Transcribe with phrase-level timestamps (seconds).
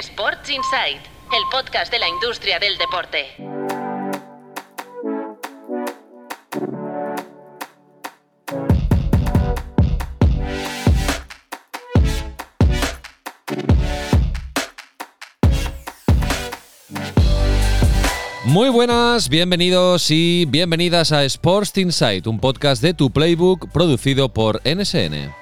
[0.00, 3.34] Sports Insight, el podcast de la industria del deporte.
[18.44, 24.62] Muy buenas, bienvenidos y bienvenidas a Sports Insight, un podcast de tu playbook producido por
[24.64, 25.34] NSN.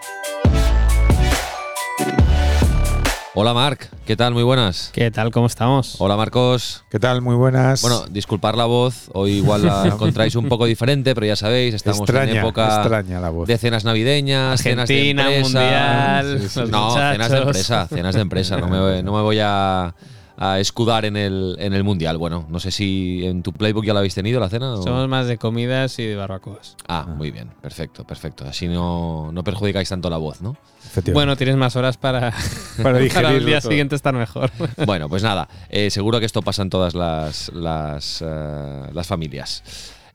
[3.38, 4.32] Hola Marc, ¿qué tal?
[4.32, 4.88] Muy buenas.
[4.94, 5.30] ¿Qué tal?
[5.30, 5.96] ¿Cómo estamos?
[5.98, 6.84] Hola Marcos.
[6.90, 7.20] ¿Qué tal?
[7.20, 7.82] Muy buenas.
[7.82, 12.00] Bueno, disculpar la voz, hoy igual la encontráis un poco diferente, pero ya sabéis, estamos
[12.00, 13.46] extraña, en época extraña la voz.
[13.46, 15.58] de cenas navideñas, cenas de Argentina, empresa.
[15.60, 16.60] Mundial, Sí, sí.
[16.60, 18.56] los No, cenas de empresa, cenas de empresa.
[18.56, 19.94] No me, no me voy a,
[20.38, 22.18] a escudar en el, en el mundial.
[22.18, 24.74] Bueno, no sé si en tu playbook ya la habéis tenido la cena.
[24.74, 26.76] o- Somos más de comidas y de barbacoas.
[26.88, 28.44] Ah, muy bien, perfecto, perfecto.
[28.44, 30.56] Así no, no perjudicáis tanto la voz, ¿no?
[30.84, 31.12] Efectivamente.
[31.12, 32.32] Bueno, tienes más horas para,
[32.82, 33.70] Para el digerirlo día todo.
[33.70, 34.50] siguiente estar mejor.
[34.86, 39.62] Bueno, pues nada, eh, seguro que esto pasa en todas las, las, eh, las familias.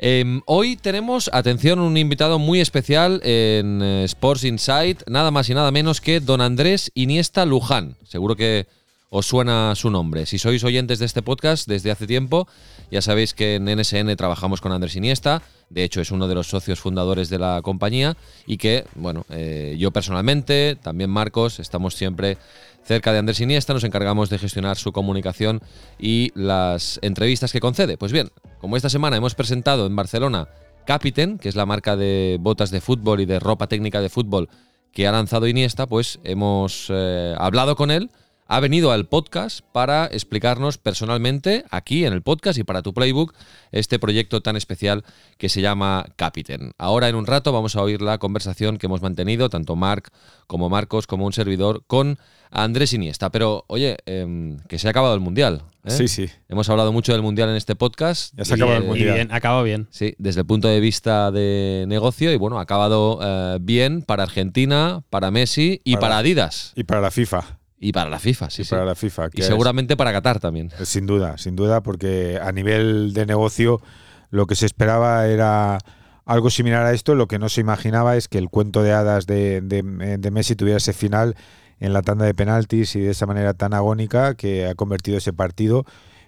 [0.03, 5.53] Em, hoy tenemos, atención, un invitado muy especial en eh, Sports Insight, nada más y
[5.53, 7.97] nada menos que don Andrés Iniesta Luján.
[8.03, 8.65] Seguro que
[9.13, 10.25] os suena su nombre.
[10.25, 12.47] Si sois oyentes de este podcast desde hace tiempo,
[12.89, 15.41] ya sabéis que en NSN trabajamos con Andrés Iniesta.
[15.69, 18.15] De hecho, es uno de los socios fundadores de la compañía
[18.47, 22.37] y que, bueno, eh, yo personalmente, también Marcos, estamos siempre
[22.85, 25.59] cerca de Andrés Iniesta, nos encargamos de gestionar su comunicación
[25.99, 27.97] y las entrevistas que concede.
[27.97, 28.29] Pues bien,
[28.61, 30.47] como esta semana hemos presentado en Barcelona
[30.85, 34.47] Capiten, que es la marca de botas de fútbol y de ropa técnica de fútbol
[34.93, 38.09] que ha lanzado Iniesta, pues hemos eh, hablado con él
[38.53, 43.33] ha venido al podcast para explicarnos personalmente, aquí en el podcast y para tu playbook,
[43.71, 45.05] este proyecto tan especial
[45.37, 46.73] que se llama Capiten.
[46.77, 50.09] Ahora en un rato vamos a oír la conversación que hemos mantenido, tanto Marc
[50.47, 52.19] como Marcos, como un servidor, con
[52.51, 53.29] Andrés Iniesta.
[53.31, 55.61] Pero, oye, em, que se ha acabado el Mundial.
[55.85, 55.91] ¿eh?
[55.91, 56.27] Sí, sí.
[56.49, 58.33] Hemos hablado mucho del Mundial en este podcast.
[58.35, 59.13] Ya se ha acabado el Eh, y Mundial.
[59.15, 59.87] bien, acabó bien.
[59.91, 64.23] Sí, desde el punto de vista de negocio y bueno, ha acabado eh, bien para
[64.23, 67.60] Argentina, para Messi y para, Para- Adidas Y para la FIFA.
[67.81, 68.69] Y para la FIFA, sí, y sí.
[68.71, 69.27] para la FIFA.
[69.33, 70.69] Y es- seguramente para Qatar también.
[70.83, 73.81] Sin duda, sin duda, porque a nivel de negocio
[74.29, 75.79] lo que se esperaba era
[76.25, 77.15] algo similar a esto.
[77.15, 80.55] Lo que no se imaginaba es que el cuento de hadas de, de- de Messi
[80.55, 81.35] tuviera ese final
[81.79, 85.33] en la tanda de penaltis y de esa manera tan agónica que ha convertido ese
[85.33, 85.83] partido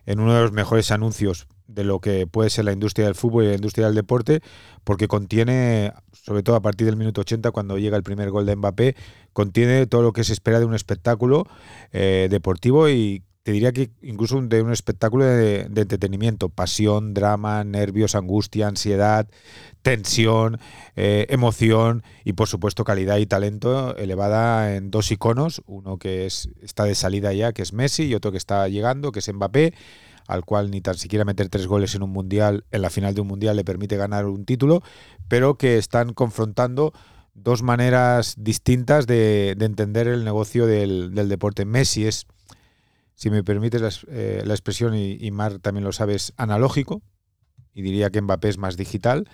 [0.06, 3.46] en uno de los mejores anuncios de lo que puede ser la industria del fútbol
[3.46, 4.42] y la industria del deporte,
[4.84, 8.56] porque contiene, sobre todo a partir del minuto 80, cuando llega el primer gol de
[8.56, 8.96] Mbappé,
[9.32, 11.48] contiene todo lo que se espera de un espectáculo
[11.92, 18.16] eh, deportivo y te diría que incluso de un espectáculo de, entretenimiento, pasión, drama, nervios,
[18.16, 19.28] angustia, ansiedad,
[19.82, 20.60] tensión,
[20.96, 26.50] eh, emoción y por supuesto calidad y talento elevada en dos iconos, uno que es,
[26.62, 29.74] está de salida ya, que es Messi, y otro que está llegando, que es Mbappé,
[30.26, 33.22] al cual ni tan siquiera meter tres goles en un mundial, en la final de
[33.22, 34.84] un mundial le permite ganar un título,
[35.28, 36.94] pero que están confrontando
[37.34, 41.66] dos maneras distintas de, de entender el negocio del, del deporte.
[41.66, 42.26] Messi es,
[43.16, 47.02] si me permites la, eh, la expresión, y, y Mar también lo sabes, analógico,
[47.74, 49.28] y diría que Mbappé es más digital,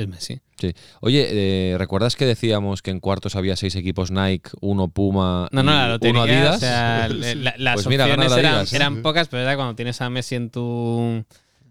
[0.03, 0.39] es Messi.
[0.59, 0.73] Sí.
[1.01, 5.63] Oye, eh, ¿recuerdas que decíamos que en cuartos había seis equipos Nike, uno Puma No,
[5.63, 6.55] no, la uno lotería, Adidas?
[6.55, 8.75] o sea, le- la- las Pues mira, opciones eran, Adidas, ¿eh?
[8.75, 11.23] eran pocas, pero era cuando tienes a Messi en tu,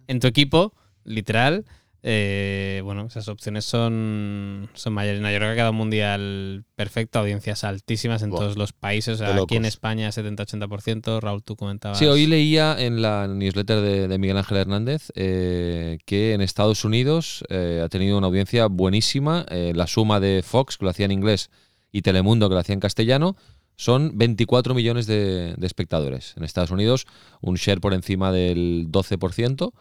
[0.07, 0.73] en tu equipo,
[1.05, 1.65] literal,
[2.09, 5.21] eh, bueno, esas opciones son, son mayores.
[5.21, 9.15] No, yo creo que ha quedado un mundial perfecto, audiencias altísimas en todos los países.
[9.15, 9.65] O sea, de aquí en.
[9.65, 11.21] España 70-80%.
[11.21, 11.99] Raúl, tú comentabas.
[11.99, 16.85] Sí, hoy leía en la newsletter de, de Miguel Ángel Hernández eh, que en Estados
[16.85, 19.45] Unidos eh, ha tenido una audiencia buenísima.
[19.49, 21.51] Eh, la suma de Fox, que lo hacía en inglés,
[21.91, 23.35] y Telemundo, que lo hacía en castellano,
[23.75, 26.35] son 24 millones de, de espectadores.
[26.37, 27.05] En Estados Unidos,
[27.41, 29.73] un share por encima del 12%.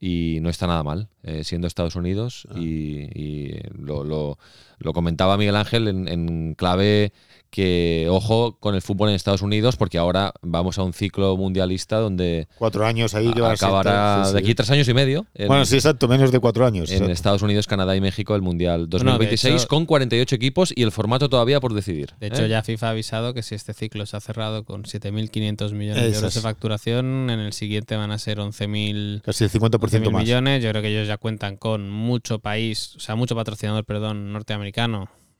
[0.00, 2.48] Y no está nada mal, eh, siendo Estados Unidos.
[2.50, 2.58] Ah.
[2.58, 4.38] Y, y lo, lo-
[4.80, 7.12] lo comentaba Miguel Ángel en, en clave
[7.50, 11.96] que, ojo, con el fútbol en Estados Unidos, porque ahora vamos a un ciclo mundialista
[11.98, 14.32] donde Cuatro años ahí que va a ser- acabará sí, sí.
[14.34, 15.26] de aquí tres años y medio.
[15.34, 16.88] En, Bueno, sí, exacto, menos de cuatro años.
[16.90, 17.12] en exacto.
[17.12, 20.92] Estados Unidos, Canadá y México el Mundial de 2026 hecho- con 48 equipos y el
[20.92, 22.10] formato todavía por decidir.
[22.20, 22.48] De hecho, ¿eh?
[22.48, 26.14] ya FIFA ha avisado que si este ciclo se ha cerrado con 7.500 millones de
[26.16, 30.22] euros de facturación, en el siguiente van a ser 11.000 Casi el 50% 11.000 más.
[30.22, 30.62] millones.
[30.62, 34.69] Yo creo que ellos ya cuentan con mucho país, o sea, mucho patrocinador, perdón, norteamericano.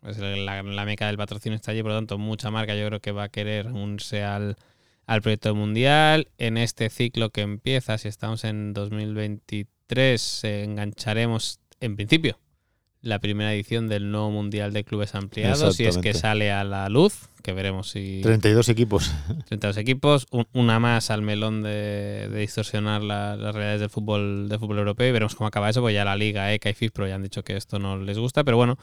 [0.06, 3.00] Es la, la meca del patrocinio está allí, por lo tanto, mucha marca yo creo
[3.00, 4.56] que va a querer unirse al,
[5.06, 6.28] al proyecto mundial.
[6.38, 8.72] En este ciclo que empieza, si estamos en
[9.44, 12.38] 2023, eh, engancharemos en principio
[13.02, 16.86] la primera edición del nuevo Mundial de Clubes Ampliados, si es que sale a la
[16.90, 18.20] luz, que veremos si...
[18.22, 19.10] 32 equipos.
[19.46, 24.50] 32 equipos, un- una más al melón de, de distorsionar la- las realidades del fútbol,
[24.50, 27.06] del fútbol europeo y veremos cómo acaba eso, pues ya la Liga, ECA y FIFPro
[27.08, 28.76] ya han dicho que esto no les gusta, pero bueno,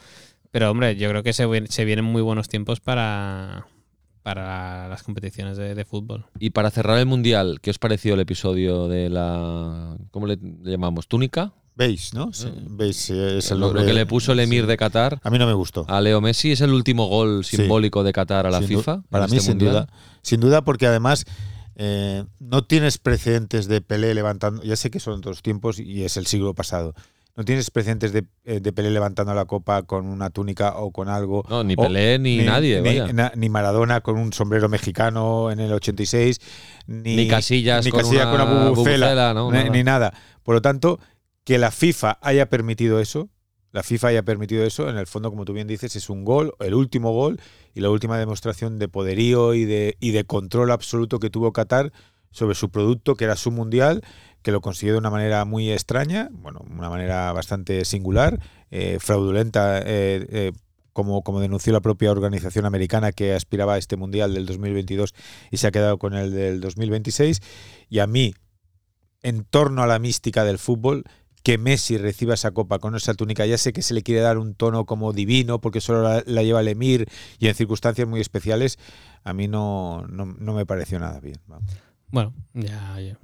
[0.50, 3.66] pero hombre, yo creo que se, vien- se vienen muy buenos tiempos para,
[4.22, 6.26] para las competiciones de, de fútbol.
[6.38, 9.96] Y para cerrar el Mundial, ¿qué os pareció el episodio de la...
[10.10, 11.08] ¿Cómo le, le llamamos?
[11.08, 11.52] ¿Túnica?
[11.76, 12.32] ¿Veis, no?
[12.32, 13.08] Sí, ¿Veis?
[13.10, 13.82] eh, Es el lo, nombre.
[13.82, 15.86] lo que le puso el emir de Qatar A mí no me gustó.
[15.88, 17.56] a Leo Messi es el último gol Sí.
[17.56, 19.02] simbólico de Qatar a la Sin FIFA.
[19.08, 19.72] Para en mí, este sin Mundial.
[19.86, 19.88] duda.
[20.22, 21.24] Sin duda, porque además
[21.76, 24.60] eh, no tienes precedentes de Pelé levantando.
[24.64, 26.94] Ya sé que son otros tiempos y es el siglo pasado.
[27.38, 31.08] No tienes precedentes de, eh, de Pelé levantando la copa con una túnica o con
[31.08, 31.44] algo.
[31.48, 33.32] No, ni O- Pelé ni, nadie, ni, vaya.
[33.36, 36.40] ni Maradona con un sombrero mexicano en el 86,
[36.88, 39.70] ni, Ni Casillas ni con Casillas una con una bubucela, bubucela, no, ni, nada.
[39.70, 40.14] ni nada.
[40.42, 40.98] Por lo tanto,
[41.44, 43.28] que la FIFA haya permitido eso,
[43.70, 46.54] la FIFA haya permitido eso, en el fondo, como tú bien dices, es un gol,
[46.58, 47.40] el último gol
[47.72, 51.92] y la última demostración de poderío y de, y de control absoluto que tuvo Qatar
[52.30, 54.02] sobre su producto, que era su mundial,
[54.42, 58.40] que lo consiguió de una manera muy extraña, bueno, una manera bastante singular,
[58.70, 60.52] eh, fraudulenta, eh, eh,
[60.92, 65.14] como, como denunció la propia organización americana que aspiraba a este mundial del 2022
[65.50, 67.40] y se ha quedado con el del 2026.
[67.88, 68.34] Y a mí,
[69.22, 71.04] en torno a la mística del fútbol,
[71.42, 74.38] que Messi reciba esa copa con esa túnica, ya sé que se le quiere dar
[74.38, 77.08] un tono como divino porque solo la, lleva el Emir
[77.38, 78.78] y en circunstancias muy especiales,
[79.24, 81.38] a mí no, no, no me pareció nada bien.
[82.10, 83.18] Bueno, ya, ya.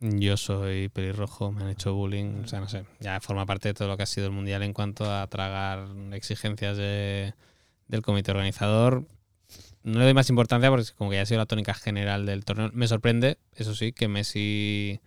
[0.00, 3.74] Yo soy pelirrojo, me han hecho bullying, o sea, no sé, ya forma parte de
[3.74, 7.34] todo lo que ha sido el mundial en cuanto a tragar exigencias de-
[7.88, 9.04] del comité organizador.
[9.82, 12.44] No le doy más importancia porque como que ya ha sido la tónica general del
[12.46, 12.70] torneo.
[12.72, 15.00] Me sorprende, eso sí, que Messi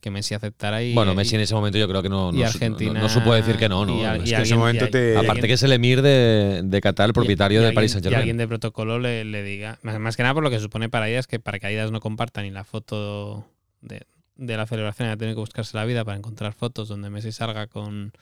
[0.00, 2.92] que Messi aceptara y Bueno, Messi en ese momento yo creo que no, no, Argentina
[2.94, 4.00] no- no supo decir que no, ¿no?
[4.00, 5.62] y, al- Es y que en ese momento y- te- y Aparte alguien- que es
[5.62, 8.36] el emir de, de Qatar, el propietario alguien- Paris Saint Y alguien Germain.
[8.38, 11.28] de protocolo le, le diga, más, más que nada por lo que supone para Adidas,
[11.28, 13.46] que para que Adidas no comparta ni la foto
[13.80, 14.02] de,
[14.46, 17.66] de la celebración, ha tenido que buscarse la vida para encontrar fotos donde Messi salga
[17.68, 18.12] con,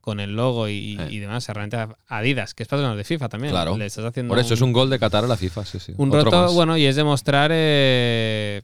[0.00, 1.08] con el logo y, Eh.
[1.10, 1.46] y demás.
[1.48, 3.52] Realmente a Adidas, que es patrocinador de FIFA también.
[3.52, 3.76] Claro.
[3.76, 5.92] Le estás haciendo Por eso es un gol de Qatar a la FIFA, sí, sí.
[5.96, 6.54] un Otro roto, más.
[6.54, 8.62] bueno, y es demostrar, eh,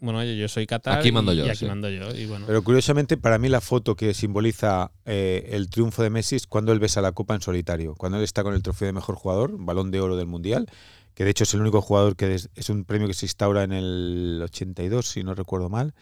[0.00, 1.64] bueno, oye, yo soy Qatar Aquí y- mando yo, y aquí sí.
[1.66, 2.14] mando yo.
[2.14, 6.36] Y bueno, Pero curiosamente, para mí la foto que simboliza eh, el triunfo de Messi
[6.36, 8.92] es cuando él besa la copa en solitario, cuando él está con el trofeo de
[8.92, 10.66] mejor jugador, balón de oro del Mundial,
[11.14, 13.72] que de hecho es el único jugador que es un premio que se instaura en
[13.72, 15.94] el 82, si no recuerdo mal.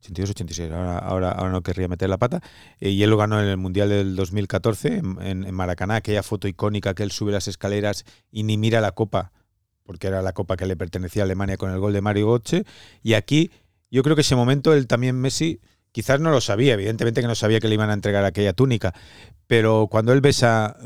[0.00, 2.40] 82, 86, ahora, ahora, ahora no querría meter la pata.
[2.80, 6.22] Eh, y él lo ganó en el Mundial del 2014 en, en- en Maracaná, aquella
[6.22, 9.32] foto icónica que él sube las escaleras y ni mira la copa,
[9.84, 12.64] porque era la copa que le pertenecía a Alemania con el gol de Mario Götze.
[13.02, 13.50] Y aquí
[13.90, 15.60] yo creo que ese momento él también, Messi,
[15.92, 18.94] quizás no lo sabía, evidentemente que no sabía que le iban a entregar aquella túnica,
[19.46, 20.76] pero cuando él besa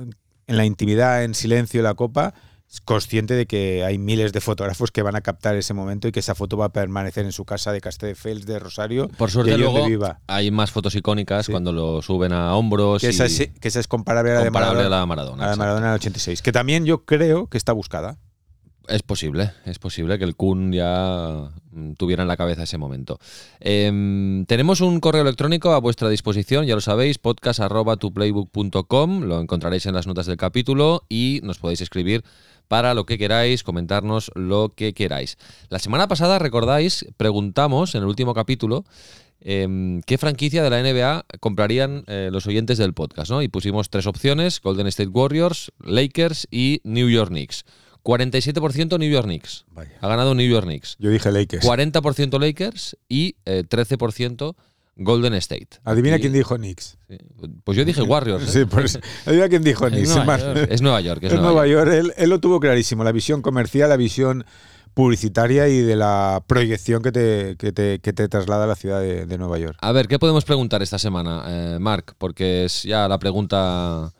[0.49, 2.35] en la intimidad, en silencio la copa,
[2.81, 6.21] consciente de que hay miles de fotógrafos que van a captar ese momento y que
[6.21, 9.09] esa foto va a permanecer en su casa de Castelldefels, de Rosario.
[9.16, 10.21] Por suerte luego viva.
[10.26, 11.52] hay más fotos icónicas Sí.
[11.52, 14.45] cuando lo suben a hombros Que y esa, es, que esa es comparable a la
[14.45, 15.45] de Maradona, a la Maradona.
[15.45, 15.57] a la.
[15.57, 18.19] Maradona del 86, que también yo creo que está buscada.
[18.88, 23.19] Es posible, es posible que el Kun ya mm, tuviera en la cabeza ese momento.
[23.61, 29.95] Em, tenemos un correo electrónico a vuestra disposición, ya lo sabéis, podcast.tuplaybook.com, lo encontraréis en
[29.95, 32.25] las notas del capítulo y nos podéis escribir
[32.69, 35.38] para lo que queráis, comentarnos lo que queráis.
[35.71, 38.85] La semana pasada, recordáis, preguntamos en el último capítulo
[39.41, 43.31] em, ¿qué franquicia de la NBA comprarían eh, los oyentes del podcast?
[43.31, 43.41] ¿no?
[43.41, 47.64] Y pusimos tres opciones, Golden State Warriors, Lakers y New York Knicks.
[48.05, 49.65] 47% New York Knicks.
[49.73, 49.91] Vaya.
[50.01, 50.97] Ha ganado New York Knicks.
[50.99, 51.65] Yo dije Lakers.
[51.67, 54.55] 40% Lakers y eh, 13%
[54.97, 55.69] Golden State.
[55.85, 56.99] Adivina Aquí- quién dijo Knicks.
[57.09, 57.17] sí.
[57.65, 58.45] Pues yo dije Warriors.
[58.55, 58.61] ¿eh?
[58.61, 60.09] Sí, pues, adivina quién dijo Knicks.
[60.11, 60.69] Nueva Más- York.
[60.71, 61.23] Es Nueva York.
[61.25, 61.87] Es, Es Nueva Nueva York.
[61.89, 61.99] York.
[61.99, 64.45] Él, él lo tuvo clarísimo, la visión comercial, la visión
[64.93, 69.01] publicitaria y de la proyección que te, que te, que te traslada a la ciudad
[69.01, 69.77] de, de Nueva York.
[69.81, 72.15] A ver, ¿qué podemos preguntar esta semana, eh, Marc?
[72.17, 74.13] Porque es ya la pregunta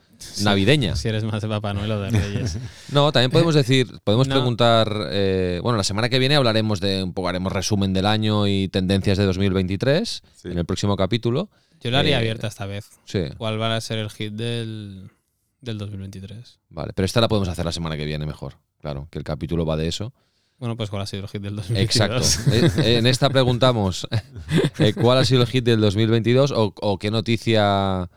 [0.43, 0.97] navideña.
[0.97, 2.59] Si eres más de Papá Noel o de Reyes.
[2.93, 4.35] No, también podemos decir, podemos No.
[4.35, 8.47] preguntar, eh, bueno, la semana que viene hablaremos de un poco, haremos resumen del año
[8.47, 10.49] y tendencias de 2023 Sí.
[10.49, 11.49] en el próximo capítulo.
[11.81, 12.87] Yo la haría Eh, abierta esta vez.
[13.04, 15.11] Sí, ¿Cuál va a ser el hit del,
[15.61, 16.59] del 2023?
[16.71, 19.66] vale, pero esta la podemos hacer la semana que viene mejor, claro, que el capítulo
[19.66, 20.12] va de eso.
[20.59, 22.38] Bueno, pues ¿cuál ha sido el hit del 2022?
[22.38, 22.81] Exacto.
[22.83, 24.07] Eh, en esta preguntamos
[24.78, 28.09] eh, cuál ha sido el hit del 2022 o, o qué noticia...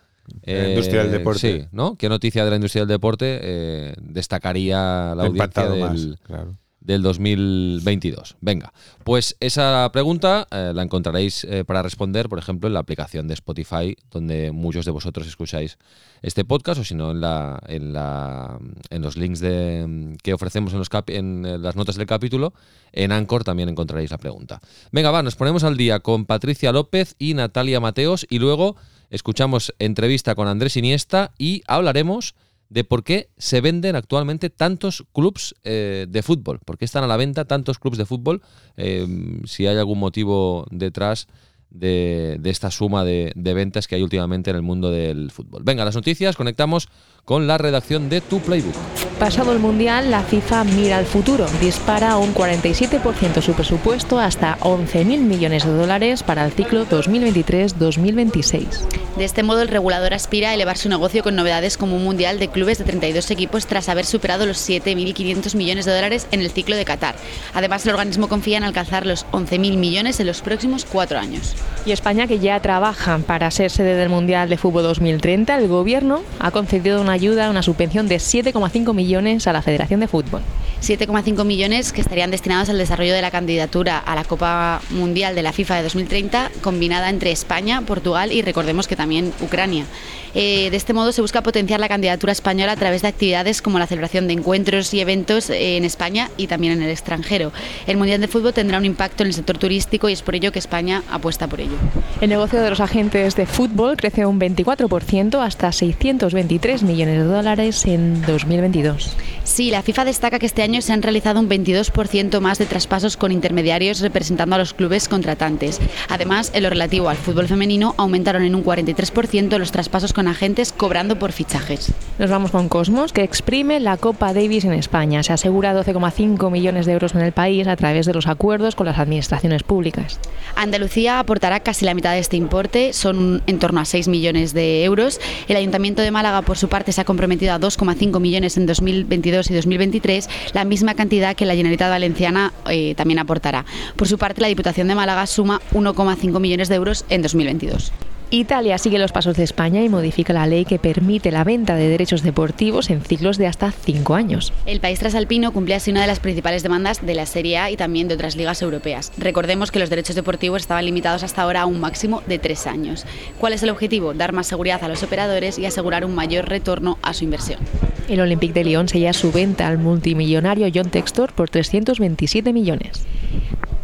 [0.43, 1.61] La industria del deporte.
[1.61, 1.95] Sí, ¿no?
[1.95, 6.55] ¿Qué noticia de la industria del deporte eh, destacaría la audiencia del, más, claro.
[6.87, 8.37] del 2022.
[8.39, 13.27] Venga, pues esa pregunta eh, la encontraréis eh, para responder, por ejemplo, en la aplicación
[13.27, 15.77] de Spotify, donde muchos de vosotros escucháis
[16.21, 18.57] este podcast, o si no, en, la, en, la,
[18.89, 22.53] en los links de, que ofrecemos en, los en eh, las notas del capítulo.
[22.93, 24.61] En Anchor también encontraréis la pregunta.
[24.91, 28.77] Venga, va, nos ponemos al día con Patricia López y Natalia Mateos y luego
[29.09, 32.35] escuchamos entrevista con Andrés Iniesta y hablaremos
[32.69, 37.07] de por qué se venden actualmente tantos clubs eh, de fútbol, por qué están a
[37.07, 38.41] la venta tantos clubs de fútbol,
[38.75, 39.07] eh,
[39.45, 41.27] si hay algún motivo detrás
[41.69, 45.63] de, de esta suma de, de ventas que hay últimamente en el mundo del fútbol.
[45.63, 46.89] Venga, las noticias, conectamos
[47.27, 48.73] con la redacción de Tu Playbook.
[49.19, 51.45] Pasado el Mundial, la FIFA mira al futuro.
[51.59, 59.07] Dispara un 47% su presupuesto hasta 11.000 millones de dólares para el ciclo 2023-2026.
[59.17, 62.37] De este modo, el regulador aspira a elevar su negocio con novedades como un mundial
[62.37, 66.51] de clubes de 32 equipos tras haber superado los 7.500 millones de dólares en el
[66.51, 67.15] ciclo de Qatar.
[67.55, 71.55] Además, el organismo confía en alcanzar los 11.000 millones en los próximos cuatro años.
[71.87, 76.21] Y España, que ya trabaja para ser sede del Mundial de Fútbol 2030, el Gobierno
[76.39, 80.41] ha concedido una ayuda, una subvención de 7,5 millones a la Federación de Fútbol.
[80.81, 85.43] 7,5 millones que estarían destinados al desarrollo de la candidatura a la Copa Mundial de
[85.43, 89.85] la FIFA de 2030, combinada entre España, Portugal y recordemos que también Ucrania.
[90.33, 93.79] Eh, de este modo se busca potenciar la candidatura española a través de actividades como
[93.79, 97.51] la celebración de encuentros y eventos eh, en España y también en el extranjero.
[97.87, 100.51] El Mundial de Fútbol tendrá un impacto en el sector turístico y es por ello
[100.51, 101.75] que España apuesta por ello.
[102.21, 107.85] El negocio de los agentes de fútbol crece un 24% hasta 623 millones de dólares
[107.85, 109.15] en 2022.
[109.43, 113.15] Sí, la FIFA destaca que este año se han realizado un 22% más de traspasos
[113.15, 115.79] con intermediarios representando a los clubes contratantes.
[116.09, 120.73] Además, en lo relativo al fútbol femenino, aumentaron en un 43% los traspasos con agentes
[120.73, 121.93] cobrando por fichajes.
[122.19, 125.23] Nos vamos con Cosmos, que exprime la Copa Davis en España.
[125.23, 128.87] Se asegura 12,5 millones de euros en el país a través de los acuerdos con
[128.87, 130.19] las administraciones públicas.
[130.55, 134.83] Andalucía aportará casi la mitad de este importe, son en torno a 6 millones de
[134.83, 135.21] euros.
[135.47, 139.49] El Ayuntamiento de Málaga, por su parte, se ha comprometido a 2,5 millones en 2022
[139.49, 143.63] y 2023, la misma cantidad que la Generalitat Valenciana eh, también aportará.
[143.95, 147.91] Por su parte, la Diputación de Málaga suma 1,5 millones de euros en 2022.
[148.29, 151.87] Italia sigue los pasos de España y modifica la ley que permite la venta de
[151.87, 154.51] derechos deportivos en ciclos de hasta 5 años.
[154.65, 157.77] El país trasalpino cumple así una de las principales demandas de la Serie A y
[157.77, 159.13] también de otras ligas europeas.
[159.17, 163.05] Recordemos que los derechos deportivos estaban limitados hasta ahora a un máximo de tres años.
[163.39, 164.13] ¿Cuál es el objetivo?
[164.13, 167.61] Dar más seguridad a los operadores y asegurar un mayor retorno a su inversión.
[168.09, 173.05] El Olympique de Lyon sella su venta al multimillonario John Textor por 327 millones.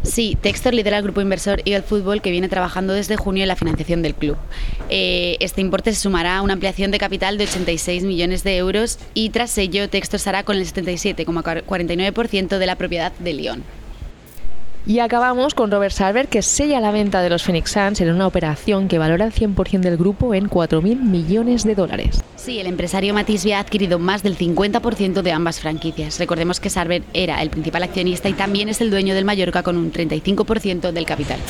[0.04, 3.56] Sí, Textor lidera el grupo inversor Eagle Football que viene trabajando desde junio en la
[3.56, 4.36] financiación del club.
[4.90, 8.98] Eh, este importe se sumará a una ampliación de capital de 86 millones de euros
[9.14, 13.64] y tras ello Textor estará con el 77,49% de la propiedad de Lyon.
[14.86, 18.26] Y acabamos con Robert Sarver, que sella la venta de los Phoenix Suns en una
[18.26, 22.22] operación que valora el 100% del grupo en 4.000 millones de dólares.
[22.36, 26.18] Sí, el empresario Matisbia ha adquirido más del 50% de ambas franquicias.
[26.18, 29.78] Recordemos que Sarver era el principal accionista y también es el dueño del Mallorca con
[29.78, 31.40] un 35% del capital.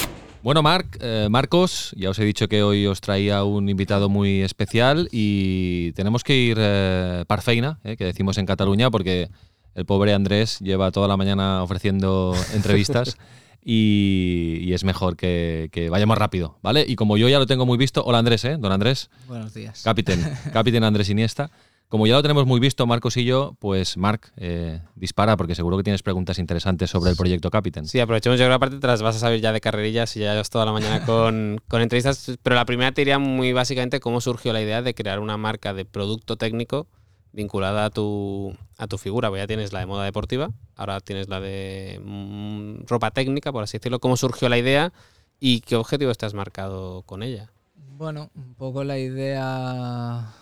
[0.44, 4.42] Bueno, Marc, eh, Marcos, ya os he dicho que hoy os traía un invitado muy
[4.42, 9.30] especial y tenemos que ir eh, parfeina, eh, que decimos en Cataluña, porque
[9.74, 13.16] el pobre Andrés lleva toda la mañana ofreciendo entrevistas
[13.62, 16.84] y, y es mejor que, que vayamos rápido, ¿vale?
[16.86, 18.56] Y como yo ya lo tengo muy visto, hola Andrés, ¿eh?
[18.58, 19.82] Don Andrés, Buenos días.
[19.82, 20.18] capitán,
[20.52, 21.50] capitán Andrés Iniesta.
[21.88, 25.76] Como ya lo tenemos muy visto, Marcos y yo, pues Marc, eh, dispara porque seguro
[25.76, 27.86] que tienes preguntas interesantes sobre el proyecto Capiten.
[27.86, 30.20] Sí, aprovechemos, yo creo que aparte te las vas a saber ya de carrerillas y
[30.20, 34.00] ya llevas toda la mañana con, con entrevistas, pero la primera te diría muy básicamente
[34.00, 36.88] cómo surgió la idea de crear una marca de producto técnico
[37.32, 39.28] vinculada a tu, a tu figura.
[39.28, 43.62] Pues ya tienes la de moda deportiva, ahora tienes la de mm, ropa técnica, por
[43.62, 44.00] así decirlo.
[44.00, 44.92] ¿Cómo surgió la idea
[45.40, 47.50] y qué objetivo estás marcado con ella?
[47.96, 50.32] Bueno, un poco la idea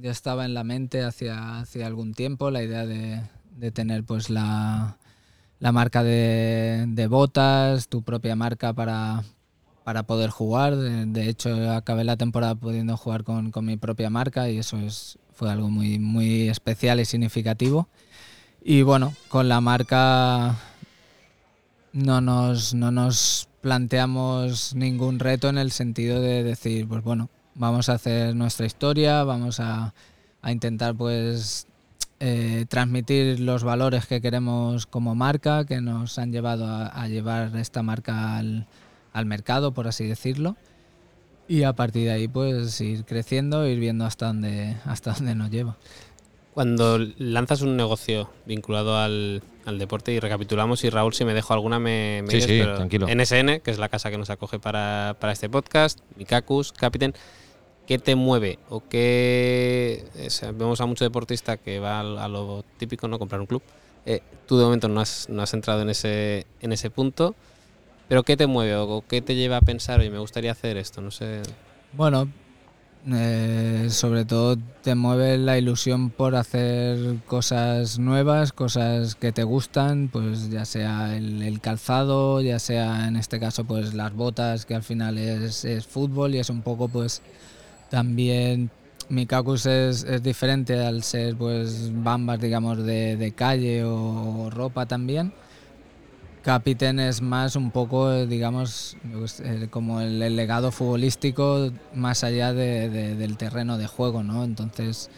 [0.00, 3.22] ya estaba en la mente hacia, hacia algún tiempo, la idea de,
[3.56, 4.98] de tener pues la,
[5.62, 9.22] la marca de, botas, tu propia marca para,
[9.84, 10.76] para poder jugar.
[10.76, 14.76] De, de, hecho, acabé la temporada pudiendo jugar con, con, mi propia marca y eso
[14.78, 17.88] es, fue algo muy, muy especial y significativo.
[18.64, 20.56] Y bueno, con la marca
[21.92, 27.88] no nos, no nos planteamos ningún reto en el sentido de decir, pues bueno, vamos
[27.88, 29.94] a hacer nuestra historia, vamos a,
[30.42, 31.66] a intentar pues
[32.20, 37.56] eh, transmitir los valores que queremos como marca, que nos han llevado a, a llevar
[37.56, 38.66] esta marca al,
[39.12, 40.56] al, mercado, por así decirlo.
[41.52, 45.50] Y a partir de ahí pues ir creciendo, ir viendo hasta dónde, hasta dónde nos
[45.50, 45.76] lleva.
[46.54, 51.52] Cuando lanzas un negocio vinculado al, al, deporte y recapitulamos y Raúl si me dejo
[51.52, 53.06] alguna me, me sí, dices, sí, pero tranquilo.
[53.06, 57.12] NSN, que es la casa que nos acoge para, para este podcast, Mikakus, Capiten,
[57.86, 58.58] ¿qué te mueve?
[58.70, 60.06] ¿O qué...?
[60.26, 63.18] O sea, vemos a mucho deportista que va a lo típico, ¿no?
[63.18, 63.60] Comprar un club.
[64.06, 67.34] Eh, tú de momento no has, no has entrado en ese, en ese punto,
[68.12, 71.00] pero ¿qué te mueve o qué te lleva a pensar, oye, me gustaría hacer esto?
[71.00, 71.40] No sé...
[71.94, 72.28] Bueno,
[73.10, 80.10] eh, sobre todo te mueve la ilusión por hacer cosas nuevas, cosas que te gustan,
[80.12, 84.74] pues ya sea el, el, calzado, ya sea en este caso pues las botas, que
[84.74, 87.22] al final es, es fútbol y es un poco pues
[87.88, 88.68] también
[89.08, 94.50] mi cacus es, es, diferente al ser pues bambas digamos de, de calle o, o
[94.50, 95.32] ropa también.
[96.42, 98.96] Capiten es más un poco, digamos,
[99.70, 104.42] como el, legado futbolístico más allá de, del terreno de juego, ¿no?
[104.42, 105.08] Entonces,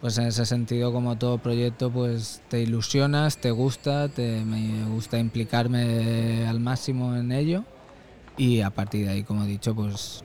[0.00, 5.18] pues en ese sentido, como todo proyecto, pues te ilusionas, te gusta, te, me gusta
[5.18, 7.64] implicarme al máximo en ello
[8.36, 10.24] y a partir de ahí, como he dicho, pues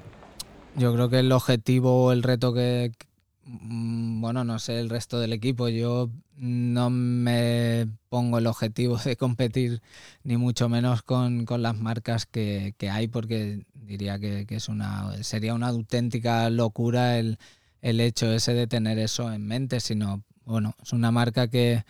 [0.75, 2.91] yo creo que el objetivo o el reto que,
[3.45, 9.81] bueno, no sé el resto del equipo, yo no me pongo el objetivo de competir
[10.23, 14.67] ni mucho menos con, con las marcas que, que, hay porque diría que, que, es
[14.69, 17.37] una sería una auténtica locura el,
[17.81, 21.83] el hecho ese de tener eso en mente, sino bueno, es una marca que,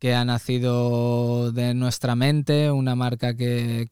[0.00, 3.90] que ha nacido de nuestra mente, una marca que,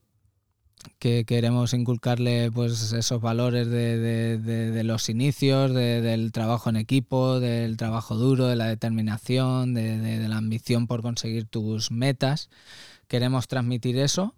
[0.99, 6.77] que queremos inculcarle pues esos valores de, de, de, de los inicios, del trabajo en
[6.77, 12.51] equipo, del trabajo duro, de la determinación, de, la ambición por conseguir tus metas.
[13.07, 14.35] Queremos transmitir eso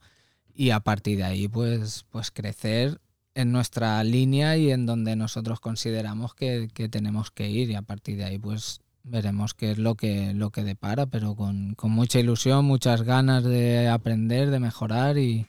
[0.54, 3.00] y a partir de ahí pues, pues crecer
[3.34, 7.82] en nuestra línea y en donde nosotros consideramos que, que, tenemos que ir y a
[7.82, 11.90] partir de ahí pues veremos qué es lo que, lo que depara, pero con, con
[11.90, 15.46] mucha ilusión, muchas ganas de aprender, de mejorar y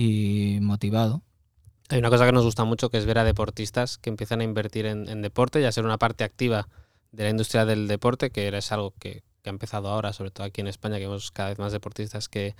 [0.00, 1.22] y motivado.
[1.88, 4.44] Hay una cosa que nos gusta mucho que es ver a deportistas que empiezan a
[4.44, 6.68] invertir en, deporte y a ser una parte activa
[7.10, 10.60] de la industria del deporte, que es algo que, ha empezado ahora, sobre todo aquí
[10.60, 12.54] en España, que vemos cada vez más deportistas que,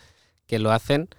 [0.46, 1.10] que lo hacen.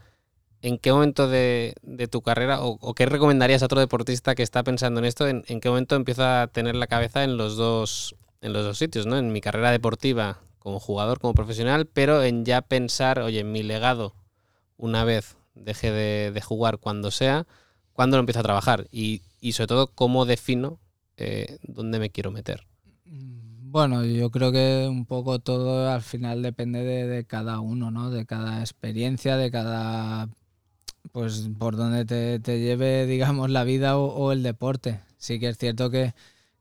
[0.62, 1.76] ¿En qué momento de,
[2.12, 5.26] tu carrera o, qué recomendarías a otro deportista que está pensando en esto?
[5.26, 8.78] ¿En, en qué momento empieza a tener la cabeza en los dos, en los dos
[8.78, 9.06] sitios?
[9.06, 9.18] ¿no?
[9.18, 13.64] En mi carrera deportiva como jugador, como profesional, pero en ya pensar, oye, en mi
[13.64, 14.16] legado,
[14.76, 17.48] una vez deje de, de jugar cuando sea,
[17.94, 20.80] cuándo lo empiezo a trabajar y, y sobre todo cómo defino
[21.18, 22.66] eh, dónde me quiero meter.
[23.06, 28.10] Bueno, yo creo que un poco todo al final depende de, de cada uno, ¿no?
[28.10, 30.28] De cada experiencia, de cada
[31.12, 32.06] pues por donde
[32.40, 35.02] te, lleve, digamos, la vida o, el deporte.
[35.18, 36.14] Sí que es cierto que,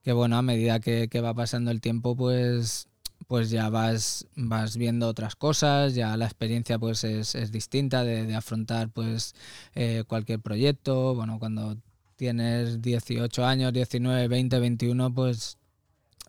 [0.03, 2.88] que bueno, a medida que, va pasando el tiempo, pues
[3.29, 8.35] pues ya vas, vas viendo otras cosas, ya la experiencia pues es, es distinta de,
[8.35, 9.35] afrontar pues
[9.75, 11.14] eh, cualquier proyecto.
[11.14, 11.77] Bueno, cuando
[12.17, 15.59] tienes 18 años, 19, 20, 21, pues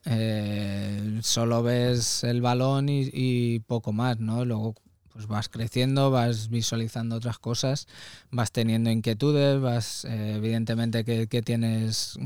[0.06, 4.44] eh, solo ves el balón y, y, poco más, ¿no?
[4.44, 4.76] Luego
[5.14, 7.88] pues vas creciendo, vas visualizando otras cosas,
[8.30, 12.18] vas teniendo inquietudes, vas eh, evidentemente que, que tienes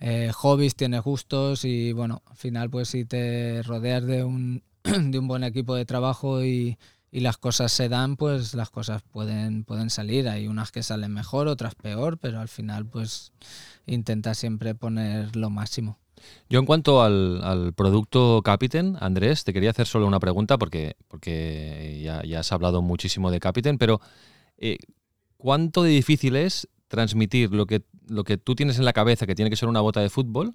[0.00, 5.18] eh, hobbies, tienes gustos y bueno, al final pues si te rodeas de un, de
[5.18, 6.78] un buen equipo de trabajo y,
[7.10, 10.28] y, las cosas se dan, pues las cosas pueden, pueden salir.
[10.28, 13.32] Hay unas que salen mejor, otras peor, pero al final pues
[13.86, 15.98] intenta siempre poner lo máximo.
[16.48, 20.96] Yo en cuanto al, al producto Capiten, Andrés, te quería hacer solo una pregunta porque,
[21.08, 24.00] porque ya, ya has hablado muchísimo de Capiten, pero
[24.58, 24.78] eh,
[25.36, 29.34] ¿cuánto de difícil es transmitir lo que, lo que tú tienes en la cabeza, que
[29.34, 30.54] tiene que ser una bota de fútbol,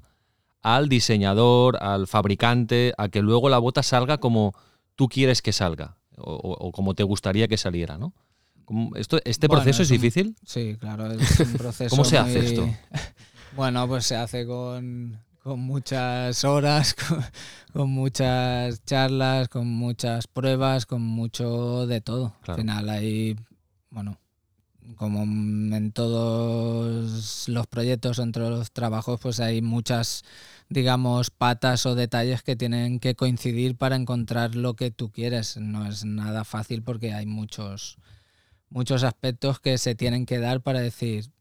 [0.62, 4.54] al diseñador, al fabricante, a que luego la bota salga como
[4.96, 8.14] tú quieres que salga o, como te gustaría que saliera, ¿no?
[8.96, 10.36] Esto, ¿Este Bueno, proceso es, un- difícil?
[10.46, 11.90] Sí, claro, es un proceso.
[11.90, 12.70] ¿Cómo se hace esto?
[13.56, 17.22] Bueno, pues se hace con, con muchas horas, con,
[17.74, 22.34] con muchas charlas, con muchas pruebas, con mucho de todo.
[22.44, 22.54] Claro.
[22.54, 23.36] Al final hay,
[23.90, 24.18] bueno,
[24.96, 30.24] como en todos los proyectos, en todos los trabajos, pues hay muchas,
[30.70, 35.58] digamos, patas o detalles que tienen que coincidir para encontrar lo que tú quieres.
[35.58, 37.98] No es nada fácil porque hay muchos,
[38.70, 41.32] muchos aspectos que se tienen que dar para decir,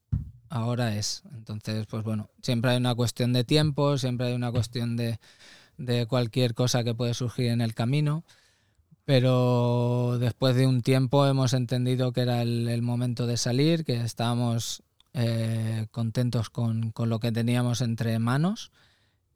[0.48, 1.22] ahora es.
[1.34, 5.18] Entonces, pues bueno, siempre hay una cuestión de tiempo, siempre hay una cuestión de,
[5.78, 8.24] de cualquier cosa que puede surgir en el camino,
[9.04, 14.00] pero después de un tiempo hemos entendido que era el, el momento de salir, que
[14.00, 14.82] estábamos
[15.14, 18.70] eh, contentos con, con lo que teníamos entre manos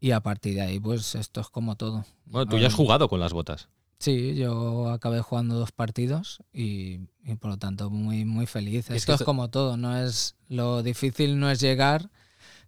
[0.01, 2.05] y a partir de ahí, pues esto es como todo.
[2.27, 3.69] Bueno, tú ya has jugado con las botas.
[3.99, 8.89] Sí, yo acabé jugando dos partidos y, y por lo tanto muy muy feliz.
[8.89, 12.11] que Esto es como todo, no es lo difícil no es llegar,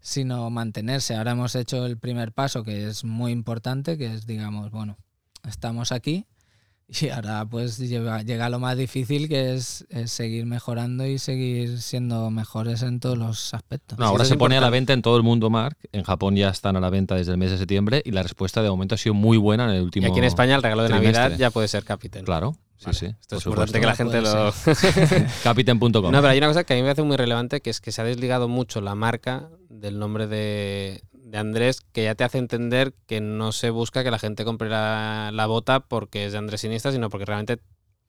[0.01, 1.15] sino mantenerse.
[1.15, 4.97] Ahora hemos hecho el primer paso que es muy importante, que es digamos, bueno,
[5.45, 6.25] estamos aquí
[6.89, 11.81] y ahora pues llega, llega lo más difícil que es, es seguir mejorando y seguir
[11.81, 13.99] siendo mejores en todos los aspectos.
[13.99, 15.77] No, ahora se pone a la venta en todo el mundo, Mark.
[15.93, 18.63] En Japón ya están a la venta desde el mes de septiembre y la respuesta
[18.63, 20.07] de momento ha sido muy buena en el Y último.
[20.09, 21.23] aquí en España el regalo de trimestre.
[21.23, 22.25] Navidad ya puede ser Capiten.
[22.25, 22.99] Claro, sí, Vale.
[22.99, 23.07] sí.
[23.21, 24.53] Esto es por importante que la gente lo...
[25.43, 25.91] Capiten.com.
[25.93, 27.93] No, pero hay una cosa que a mí me parece muy relevante, que es que
[27.93, 32.39] se ha desligado mucho la marca del nombre de, de Andrés, que ya te hace
[32.39, 36.39] entender que no se busca que la gente compre la, la bota porque es de
[36.39, 37.61] Andrés Iniesta, sino porque realmente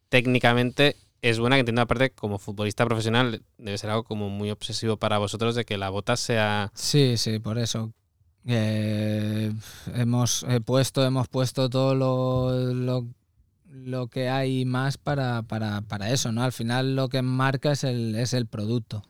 [0.10, 4.97] técnicamente es buena, que entiendo aparte como futbolista profesional debe ser algo como muy obsesivo
[4.97, 6.71] para vosotros de que la bota sea...
[6.75, 7.91] Sí, sí, por eso.
[8.45, 9.51] Eh,
[9.95, 13.08] hemos he puesto, hemos puesto todo lo, lo,
[13.65, 16.43] lo que hay más para, para, para eso, ¿no?
[16.43, 19.01] Al final lo que marca es el, es el producto.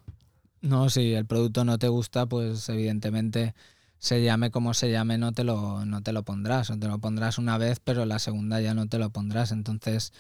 [0.61, 3.53] No, si el producto no te gusta, pues evidentemente
[3.99, 6.69] se llame como se llame, no te lo, no te lo pondrás.
[6.69, 9.51] O te lo pondrás una vez, pero la segunda ya no te lo pondrás.
[9.51, 10.13] Entonces,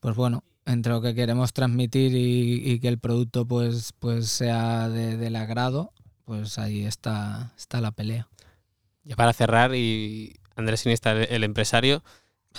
[0.00, 5.16] pues bueno, entre lo que queremos transmitir y, que el producto pues, pues sea de-
[5.16, 5.92] del agrado,
[6.24, 8.28] pues ahí está, está la pelea.
[9.04, 12.02] Ya para cerrar, y Andrés Iniesta, el, empresario,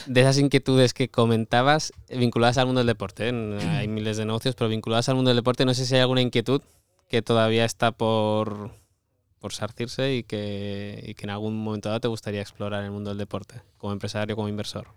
[0.05, 3.59] de esas inquietudes que comentabas vinculadas al mundo del deporte, ¿eh?
[3.69, 6.21] hay miles de negocios, pero vinculadas al mundo del deporte, no sé si hay alguna
[6.21, 6.61] inquietud
[7.09, 8.71] que todavía está por,
[9.45, 13.11] por sarcirse y que, y que en algún momento dado te gustaría explorar el mundo
[13.11, 14.87] del deporte, como empresario, como inversor.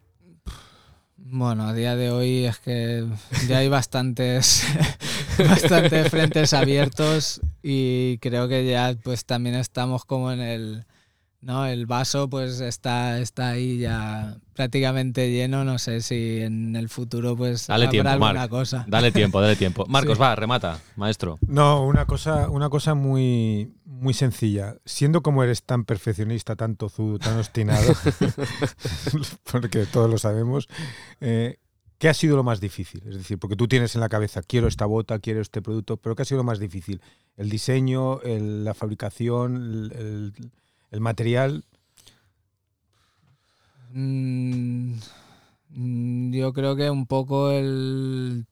[1.19, 3.07] Bueno, a día de hoy es que
[3.47, 4.65] ya hay bastantes,
[5.39, 10.87] bastantes frentes abiertos y creo que ya pues también estamos como en el,
[11.41, 11.67] ¿no?
[11.67, 17.37] El vaso pues está, está ahí ya prácticamente lleno, no sé si en el futuro
[17.37, 18.51] pues Dale habrá tiempo, alguna Marc.
[18.51, 18.85] cosa.
[18.89, 19.87] Dale tiempo, dale tiempo.
[19.89, 20.23] Marcos, Sí.
[20.23, 21.39] va, remata, maestro.
[21.47, 24.77] No, una cosa, una cosa muy, muy sencilla.
[24.85, 27.93] Siendo como eres tan perfeccionista, tan tozudo, tan obstinado,
[29.53, 30.69] porque todos lo sabemos,
[31.21, 31.59] eh,
[31.99, 33.03] ¿qué ha sido lo más difícil?
[33.09, 36.15] Es decir, porque tú tienes en la cabeza, quiero esta bota, quiero este producto, pero
[36.17, 37.01] ¿qué ha sido lo más difícil?
[37.37, 40.51] ¿El diseño, el- la fabricación, el, el-
[40.91, 41.65] el material?
[43.93, 44.95] Mm,
[45.71, 48.47] mm, yo creo que un poco el,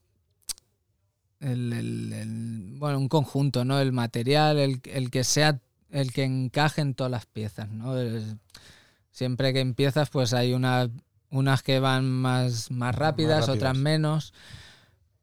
[1.41, 3.79] el, el- el- bueno, un conjunto, ¿no?
[3.81, 7.99] El material, el, el que sea, el que encaje en todas las piezas, ¿no?
[7.99, 8.39] El-
[9.13, 10.91] siempre que empiezas, pues hay una,
[11.31, 13.57] unas que van más, más rápidas, rápidas.
[13.57, 14.35] otras menos.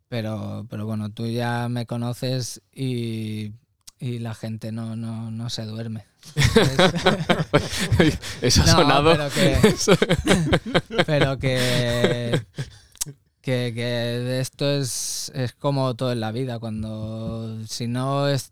[0.10, 3.52] Pero, pero bueno, tú ya me conoces y,
[4.00, 6.06] y la gente no, no, no se duerme.
[8.00, 9.12] Es- Eso ha No, sonado.
[9.12, 9.76] pero que-
[11.06, 12.42] pero que,
[13.42, 18.52] que, que esto es, es como todo en la vida, cuando si no es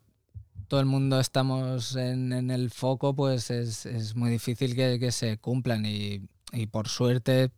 [0.68, 5.12] todo el mundo estamos en, en el foco, pues es, es muy difícil que, que
[5.12, 6.22] se cumplan y,
[6.54, 7.52] y por suerte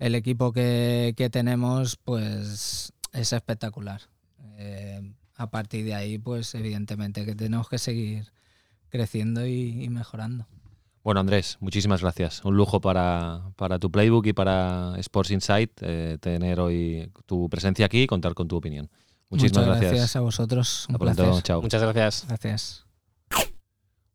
[0.00, 4.00] el equipo que, que tenemos pues es espectacular.
[4.56, 8.32] Eh, a partir de ahí, pues evidentemente que tenemos que seguir
[8.92, 10.46] creciendo y- y mejorando.
[11.02, 12.44] Bueno, Andrés, muchísimas gracias.
[12.44, 17.86] Un lujo para, para tu playbook y para Sports Insight eh, tener hoy tu presencia
[17.86, 18.88] aquí y contar con tu opinión.
[19.30, 19.90] Muchísimas Muchas gracias.
[19.92, 20.86] gracias a vosotros.
[20.90, 21.24] Un pronto.
[21.24, 21.42] placer.
[21.42, 21.62] Chao.
[21.62, 22.24] Muchas gracias.
[22.28, 22.84] Gracias.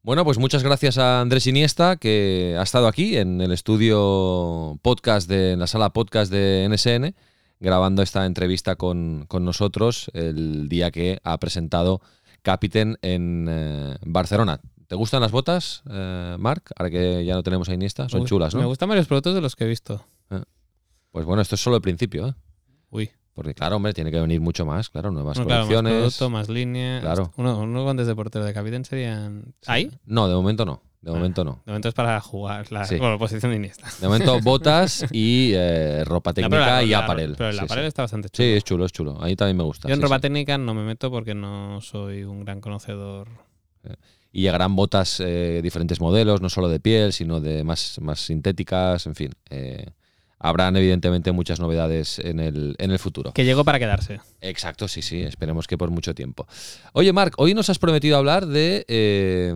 [0.03, 5.27] Bueno, pues muchas gracias a Andrés Iniesta, que ha estado aquí en el estudio podcast
[5.27, 7.13] de en la sala podcast de NSN,
[7.59, 11.99] grabando esta entrevista con, con nosotros el día que ha presentado
[12.51, 14.61] Capiten en eh, Barcelona.
[14.87, 16.71] ¿Te gustan las botas, eh, Marc?
[16.77, 18.07] Ahora que ya no tenemos a Iniesta.
[18.07, 18.69] Son Me gust- chulas, Me ¿no?
[18.69, 20.05] gustan varios productos de los que he visto.
[21.11, 22.33] Pues bueno, esto es solo el principio, ¿eh?
[22.89, 23.09] Uy.
[23.33, 25.99] Porque claro, hombre, tiene que venir mucho más, claro, nuevas No, claro, más colecciones.
[26.15, 27.01] producto, más línea.
[27.01, 27.33] Claro.
[27.35, 29.53] Uno- unos guantes de portero de capitán serían.
[29.65, 29.91] ¿Ahí?
[30.05, 30.81] No, de momento no.
[31.01, 31.61] De momento no.
[31.65, 32.97] De momento es para jugar la, Sí.
[32.97, 33.87] bueno, posición de Iniesta.
[34.01, 37.35] De momento botas y eh, ropa No, técnica la- y la- aparel.
[37.37, 37.87] Pero el Sí, aparel sí.
[37.87, 38.55] está bastante Sí, chulo.
[38.57, 39.17] es chulo, es chulo.
[39.23, 39.87] Ahí también me gusta.
[39.87, 40.21] Yo en sí, ropa sí.
[40.23, 43.29] técnica no me meto porque no soy un gran conocedor.
[44.33, 49.05] Y llegarán botas, eh, diferentes modelos, no solo de piel, sino de más, más sintéticas,
[49.05, 49.31] en fin.
[49.49, 49.91] eh,
[50.39, 53.33] habrán evidentemente muchas novedades en el, en el futuro.
[53.33, 54.19] Que llegó para quedarse.
[54.41, 56.47] Exacto, sí, sí, esperemos que por mucho tiempo.
[56.93, 59.53] Oye, Marc, hoy nos has prometido hablar de, eh,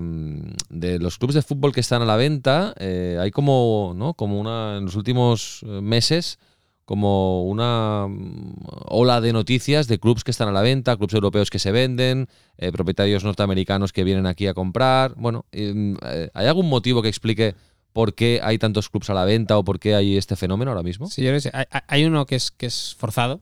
[0.69, 2.73] de los clubes de fútbol que están a la venta.
[2.79, 4.13] Eh, hay como, ¿no?
[4.13, 6.39] Como una, en los últimos eh, meses,
[6.85, 8.55] como una mm,
[8.89, 12.27] ola de noticias de clubes que están a la venta, clubes europeos que se venden,
[12.57, 15.13] eh, propietarios norteamericanos que vienen aquí a comprar.
[15.15, 17.55] Bueno, eh, ¿hay algún motivo que explique
[17.93, 20.83] por qué hay tantos clubes a la venta o por qué hay este fenómeno ahora
[20.83, 21.07] mismo?
[21.07, 21.31] Sí, yo.
[21.53, 23.41] Hay, hay- uno que es, que es forzado.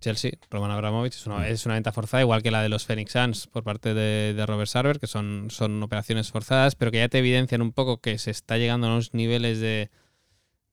[0.00, 3.12] Chelsea, Roman Abramovich, es una, es una venta forzada, igual que la de los Phoenix
[3.12, 7.18] Suns por parte de, Robert Sarver, que son, son operaciones forzadas, pero que ya te
[7.18, 9.90] evidencian un poco que se está llegando a unos niveles de,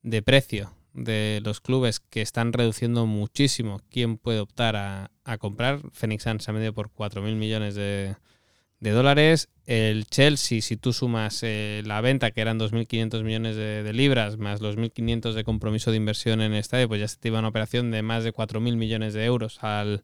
[0.01, 5.79] de precio de los clubes que están reduciendo muchísimo quién puede optar a, comprar.
[5.93, 8.15] Phoenix Suns se ha medido por 4.000 millones de
[8.79, 9.49] dólares.
[9.65, 14.59] El Chelsea, si tú sumas eh, la venta, que eran 2.500 millones de, libras, más
[14.59, 17.47] los 1.500 de compromiso de inversión en el estadio, pues ya se te iba una
[17.47, 20.01] operación de más de 4.000 millones de euros al,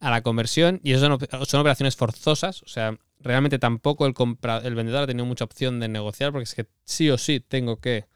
[0.00, 0.80] a la conversión.
[0.84, 2.62] Y eso son, op- son operaciones forzosas.
[2.62, 4.14] O sea, realmente tampoco el,
[4.64, 7.78] el vendedor ha tenido mucha opción de negociar, porque es que sí o sí tengo
[7.80, 8.06] que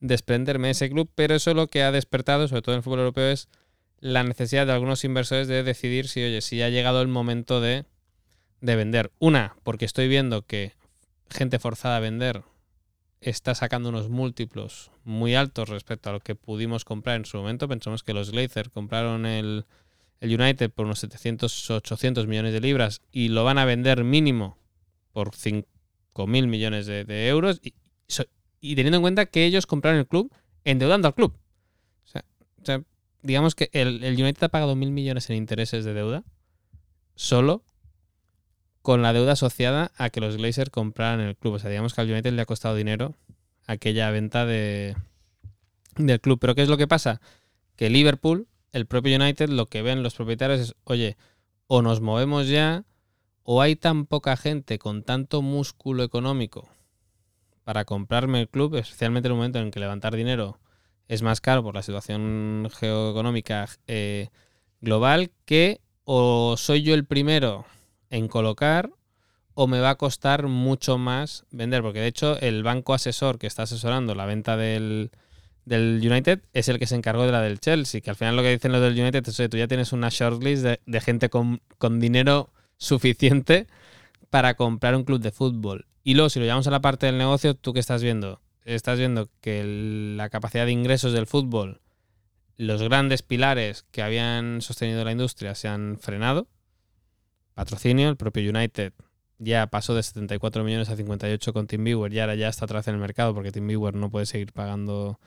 [0.00, 3.00] desprenderme de ese club, pero eso lo que ha despertado, sobre todo en el fútbol
[3.00, 3.48] europeo, es
[4.00, 7.84] la necesidad de algunos inversores de decidir si, oye, si ha llegado el momento de,
[8.66, 9.12] de vender.
[9.18, 10.74] Una, porque estoy viendo que
[11.30, 12.42] gente forzada a vender
[13.20, 17.68] está sacando unos múltiplos muy altos respecto a lo que pudimos comprar en su momento.
[17.68, 19.64] Pensamos que los Glazers compraron el,
[20.20, 24.58] el United por unos 700, 800 millones de libras y lo van a vender mínimo
[25.12, 27.60] por 5.000 millones de, euros.
[27.62, 30.32] Y, teniendo en cuenta que ellos compraron el club
[30.64, 31.32] endeudando al club.
[32.04, 32.82] O sea,
[33.22, 36.24] digamos que el, el United ha pagado mil millones en intereses de deuda
[37.14, 37.62] solo
[38.86, 41.54] con la deuda asociada a que los Glazers compraran el club.
[41.54, 43.16] O sea, digamos que al United le ha costado dinero
[43.66, 44.94] aquella venta de,
[45.96, 46.38] del club.
[46.38, 47.20] Pero ¿qué es lo que pasa?
[47.74, 51.16] Que Liverpool, el propio United, lo que ven los propietarios es, oye,
[51.66, 52.84] o nos movemos ya,
[53.42, 56.68] o hay tan poca gente con tanto músculo económico
[57.64, 60.60] para comprarme el club, especialmente en el momento en que levantar dinero
[61.08, 64.28] es más caro por la situación geoeconómica eh,
[64.80, 67.66] global, que o soy yo el primero
[68.10, 68.90] en colocar
[69.54, 73.46] o me va a costar mucho más vender, porque de hecho el banco asesor que
[73.46, 75.10] está asesorando la venta del,
[75.64, 78.42] del United es el que se encargó de la del Chelsea, que al final lo
[78.42, 81.30] que dicen los del United es, oye, tú ya tienes una shortlist de, de gente
[81.30, 83.66] con, con dinero suficiente
[84.30, 85.86] para comprar un club de fútbol.
[86.02, 88.40] Y luego, si lo llevamos a la parte del negocio, ¿tú qué estás viendo?
[88.64, 91.80] Estás viendo que la capacidad de ingresos del fútbol,
[92.56, 96.46] los grandes pilares que habían sostenido la industria se han frenado.
[97.56, 98.92] Patrocinio, el propio United
[99.38, 102.94] ya pasó de 74 millones a 58 con TeamViewer y ahora ya está vez en
[102.96, 105.18] el mercado porque TeamViewer no puede seguir pagando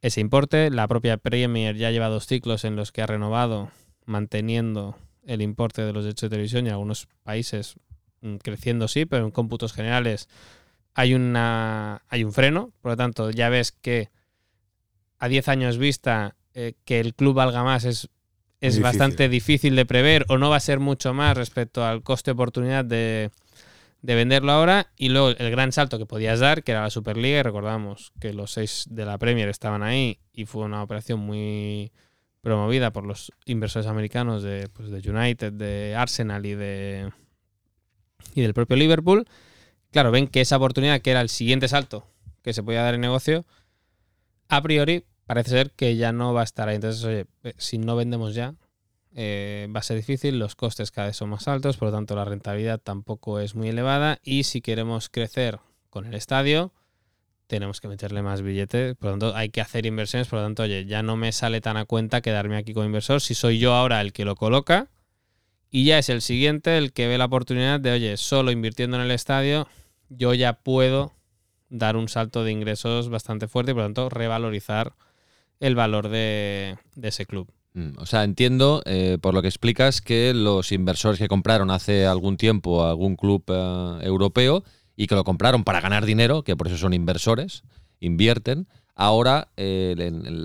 [0.00, 0.70] ese importe.
[0.70, 3.70] La propia Premier ya lleva dos ciclos en los que ha renovado
[4.06, 7.74] manteniendo el importe de los derechos de televisión y algunos países
[8.22, 10.30] mm, creciendo sí, pero en cómputos generales
[10.94, 14.08] hay una hay un freno, por lo tanto ya ves que
[15.18, 18.08] a 10 años vista eh, que el club valga más es,
[18.60, 22.30] es bastante difícil de prever o no va a ser mucho más respecto al coste
[22.30, 23.30] oportunidad de,
[24.02, 27.40] de venderlo ahora y luego el gran salto que podías dar que era la Superliga
[27.40, 31.92] y recordamos que los seis de la Premier estaban ahí y fue una operación muy
[32.40, 37.10] promovida por los inversores americanos de, pues, de United, de Arsenal y de
[38.34, 39.26] y del propio Liverpool.
[39.90, 42.06] Claro, ven que esa oportunidad, que era el siguiente salto
[42.42, 43.44] que se podía dar en negocio,
[44.48, 46.76] a priori parece ser que ya no va a estar ahí.
[46.76, 48.54] Entonces, oye, eh, si no vendemos ya,
[49.14, 52.14] eh, va a ser difícil, los costes cada vez son más altos, por lo tanto
[52.16, 54.18] la rentabilidad tampoco es muy elevada.
[54.22, 55.58] Y si queremos crecer
[55.90, 56.72] con el estadio,
[57.46, 60.64] tenemos que meterle más billetes, por lo tanto hay que hacer inversiones, por lo tanto,
[60.64, 63.74] oye, ya no me sale tan a cuenta quedarme aquí como inversor si soy yo
[63.74, 64.88] ahora el que lo coloca.
[65.70, 69.02] Y ya es el siguiente el que ve la oportunidad de, oye, solo invirtiendo en
[69.02, 69.66] el estadio
[70.08, 71.14] yo ya puedo
[71.68, 74.94] dar un salto de ingresos bastante fuerte y por lo tanto revalorizar
[75.60, 77.48] el valor de, de ese club.
[77.74, 82.06] Mm, O sea, entiendo, eh, por lo que explicas, que los inversores que compraron hace
[82.06, 84.64] algún tiempo algún club eh, europeo
[84.96, 87.64] y que lo compraron para ganar dinero, que por eso son inversores,
[88.00, 89.94] invierten, ahora eh,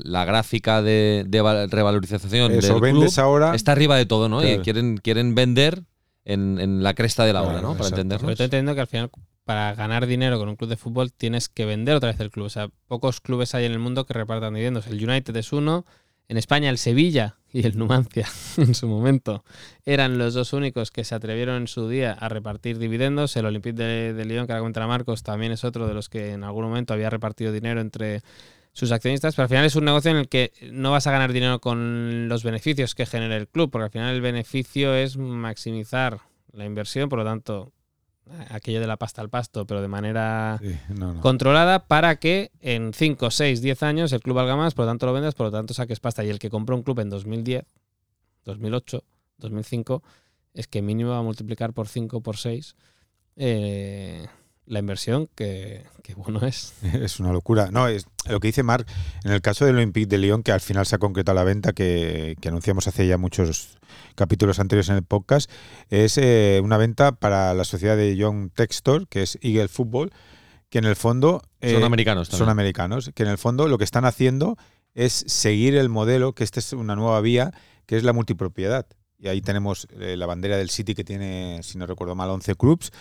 [0.04, 3.56] la gráfica de, de val- revalorización Eso del vendes club ahora.
[3.56, 4.46] está arriba de todo, ¿no?
[4.46, 5.84] Y quieren, quieren vender
[6.26, 7.76] en, en la cresta de la Claro, ola, ¿no?
[7.78, 8.38] Para entendernos.
[8.38, 9.10] Que al final,
[9.46, 12.46] para ganar dinero con un club de fútbol, tienes que vender otra vez el club.
[12.46, 14.88] O sea, pocos clubes hay en el mundo que repartan dividendos.
[14.88, 15.86] El United es uno.
[16.28, 18.26] En España, el Sevilla y el Numancia,
[18.58, 19.44] en su momento,
[19.86, 23.36] eran los dos únicos que se atrevieron en su día a repartir dividendos.
[23.36, 26.44] El Olympique de, Lyon, que ahora contra Marcos, también es otro de los que en
[26.46, 28.22] algún momento había repartido dinero entre
[28.72, 29.36] sus accionistas.
[29.36, 32.30] Pero al final es un negocio en el que no vas a ganar dinero con
[32.30, 36.20] los beneficios que genera el club, porque al final el beneficio es maximizar
[36.54, 37.74] la inversión, por lo tanto,
[38.50, 41.22] aquello de la pasta al pasto, pero de manera Sí, no, no.
[41.22, 45.06] controlada para que en 5, 6, 10 años el club valga más, por lo tanto
[45.06, 46.24] lo vendas, por lo tanto saques pasta.
[46.24, 47.66] Y el que compró un club en 2010,
[48.46, 49.04] 2008,
[49.38, 50.04] 2005,
[50.54, 52.76] es que mínimo va a multiplicar por 5, por 6
[53.38, 54.28] eh,
[54.72, 56.74] la inversión, que, que bueno es.
[56.94, 57.70] Es una locura.
[57.72, 58.88] No, es lo que dice Marc,
[59.26, 61.74] en el caso del Olympique de Lyon, que al final se ha concretado la venta,
[61.74, 63.78] que, que anunciamos hace ya muchos
[64.16, 65.52] capítulos anteriores en el podcast,
[65.90, 70.12] es eh, una venta para la sociedad de John Textor, que es Eagle Football,
[70.70, 71.42] que en el fondo...
[71.62, 72.40] Son eh, americanos también.
[72.40, 74.56] Son americanos, que en el fondo lo que están haciendo
[74.94, 77.52] es seguir el modelo, que esta es una nueva vía,
[77.86, 78.86] que es la multipropiedad.
[79.20, 82.56] Y ahí tenemos eh, la bandera del City que tiene, si no recuerdo mal, 11
[82.56, 82.92] clubs.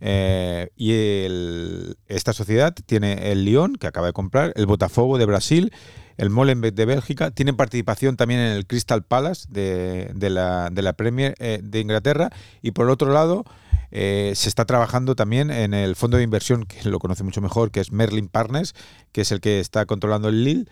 [0.00, 5.26] Eh, y el- esta sociedad tiene el Lyon, que acaba de comprar, el Botafogo de
[5.26, 5.72] Brasil,
[6.16, 10.92] el Molenbeek de Bélgica, tienen participación también en el Crystal Palace de, la, de la
[10.94, 12.30] Premier eh, de Inglaterra,
[12.62, 13.44] y por otro lado
[13.90, 17.70] eh, se está trabajando también en el fondo de inversión, que lo conoce mucho mejor,
[17.70, 18.74] que es Merlin Partners,
[19.12, 20.66] que es el que está controlando el Lille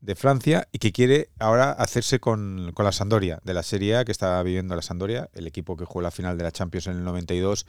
[0.00, 4.04] de Francia y que quiere ahora hacerse con, con la Sandoria, de la Serie A
[4.04, 6.98] que está viviendo la Sandoria, el equipo que jugó la final de la Champions en
[6.98, 7.66] el 92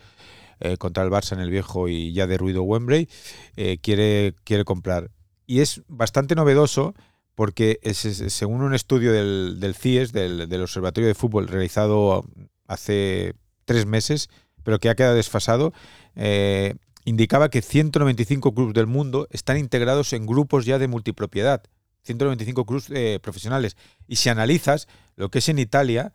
[0.59, 3.07] eh, contra el Barça en el viejo y ya derruido Wembley,
[3.55, 5.09] eh, quiere, quiere comprar.
[5.45, 6.93] Y es bastante novedoso
[7.33, 12.25] porque según un estudio del, del CIES, del, del Observatorio de Fútbol, realizado
[12.67, 14.29] hace tres meses,
[14.63, 15.71] pero que ha quedado desfasado,
[16.15, 21.63] eh, indicaba que 195 clubes del mundo están integrados en grupos ya de multipropiedad.
[22.03, 23.77] 195 clubes profesionales.
[24.07, 26.13] Y si analizas lo que es en Italia,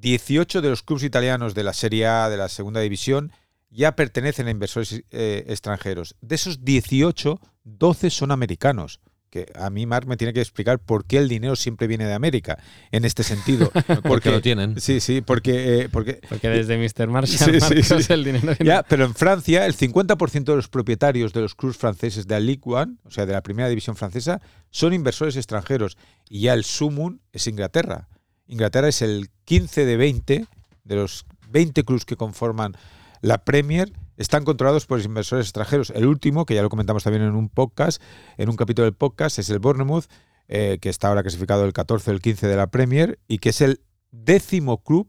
[0.00, 3.32] 18 de los clubes italianos de la Serie A, de la Segunda División,
[3.70, 6.14] ya pertenecen a inversores eh, extranjeros.
[6.20, 9.00] De esos 18, 12 son americanos.
[9.28, 12.14] Que a mí, Marc, me tiene que explicar por qué el dinero siempre viene de
[12.14, 12.58] América,
[12.92, 13.72] en este sentido.
[14.04, 14.80] Porque lo tienen.
[14.80, 15.80] Sí, sí, porque...
[15.82, 17.08] eh, porque Porque desde Mr.
[17.08, 18.12] Marshall Sí, sí, sí.
[18.12, 21.76] el dinero viene- ya, pero en Francia, el 50% de los propietarios de los clubes
[21.76, 25.98] franceses de la Ligue 1, o sea, de la primera división francesa, son inversores extranjeros.
[26.30, 28.08] Y ya el sumum es Inglaterra.
[28.48, 30.46] Inglaterra es el 15 de 20
[30.84, 32.76] de los 20 clubes que conforman
[33.20, 35.90] la Premier están controlados por inversores extranjeros.
[35.90, 38.00] El último, que ya lo comentamos también en un podcast,
[38.38, 40.06] en un capítulo del podcast, es el Bournemouth,
[40.48, 43.50] eh, que está ahora clasificado el 14 o el 15 de la Premier y que
[43.50, 43.80] es el
[44.10, 45.08] décimo club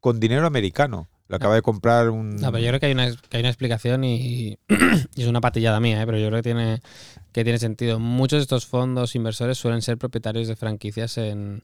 [0.00, 1.08] con dinero americano.
[1.28, 2.36] Lo acaba de comprar un...
[2.36, 4.58] No, pero yo creo que hay una, que hay una explicación y,
[5.14, 6.06] y es una patillada mía, ¿eh?
[6.06, 6.82] pero yo creo que tiene,
[7.32, 7.98] que tiene sentido.
[7.98, 11.62] Muchos de estos fondos inversores suelen ser propietarios de franquicias en,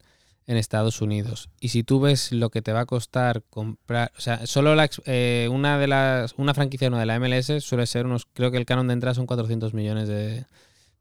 [0.50, 1.48] en Estados Unidos.
[1.60, 4.90] Y si tú ves lo que te va a costar comprar, o sea, solo la,
[5.06, 8.56] eh, una de las una franquicia una de la MLS suele ser unos, creo que
[8.56, 10.46] el canon de entrada son 400 millones de,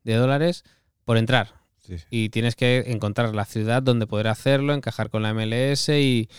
[0.04, 0.66] de dólares
[1.04, 1.56] por entrar.
[1.80, 2.06] Sí, sí.
[2.12, 6.30] Y tienes que encontrar la ciudad donde poder hacerlo, encajar con la MLS y,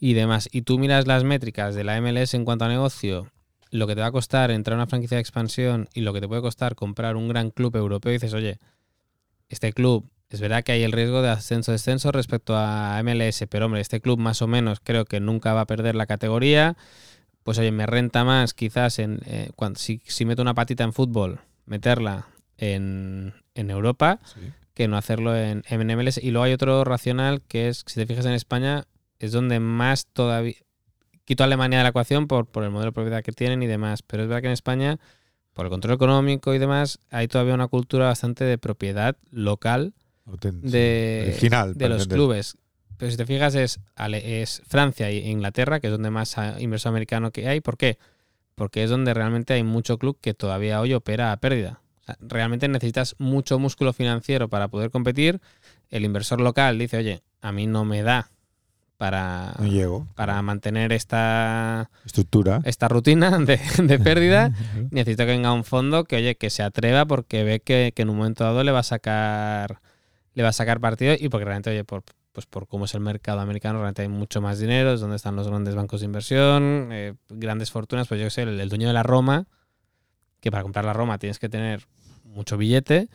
[0.00, 0.48] y demás.
[0.50, 3.30] Y tú miras las métricas de la MLS en cuanto a negocio,
[3.70, 6.20] lo que te va a costar entrar a una franquicia de expansión y lo que
[6.20, 8.58] te puede costar comprar un gran club europeo, y dices, oye,
[9.48, 13.80] este club, es verdad que hay el riesgo de ascenso-descenso respecto a MLS, pero hombre,
[13.80, 16.76] este club más o menos creo que nunca va a perder la categoría.
[17.44, 20.92] Pues oye, me renta más quizás en eh, cuando, si, si meto una patita en
[20.92, 22.26] fútbol, meterla
[22.58, 24.18] en, en Europa
[24.74, 26.18] que no hacerlo en, en MLS.
[26.18, 28.84] Y luego hay otro racional que es, si te fijas en España,
[29.18, 30.54] es donde más todavía...
[31.24, 33.66] Quito a Alemania de la ecuación por, por el modelo de propiedad que tienen y
[33.66, 34.02] demás.
[34.02, 34.98] Pero es verdad que en España,
[35.54, 39.94] por el control económico y demás, hay todavía una cultura bastante de propiedad local
[40.26, 42.16] de, original de los entender.
[42.16, 42.56] clubes.
[42.96, 43.78] Pero si te fijas es,
[44.22, 47.60] es Francia e Inglaterra, que es donde más inversor americano que hay.
[47.60, 47.98] ¿Por qué?
[48.54, 51.80] Porque es donde realmente hay mucho club que todavía hoy opera a pérdida.
[52.00, 55.40] O sea, realmente necesitas mucho músculo financiero para poder competir.
[55.90, 58.30] El inversor local dice, oye, a mí no me da
[58.96, 60.08] para, No llego.
[60.14, 62.62] para mantener esta, Estructura.
[62.64, 64.52] esta rutina de, de pérdida.
[64.90, 68.08] Necesito que venga un fondo que, oye, que se atreva porque ve que, que en
[68.08, 69.80] un momento dado le va a sacar
[70.36, 73.00] le va a sacar partido y porque realmente, oye, por, pues por cómo es el
[73.00, 76.90] mercado americano, realmente hay mucho más dinero, es donde están los grandes bancos de inversión,
[76.92, 79.46] eh, grandes fortunas, pues yo sé, el, el dueño de la Roma,
[80.40, 81.86] que para comprar la Roma tienes que tener
[82.22, 83.08] mucho billete,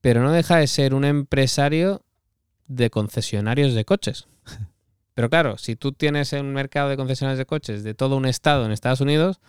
[0.00, 2.02] pero no deja de ser un empresario
[2.66, 4.26] de concesionarios de coches.
[5.14, 8.66] Pero claro, si tú tienes un mercado de concesionarios de coches de todo un estado
[8.66, 9.40] en Estados Unidos,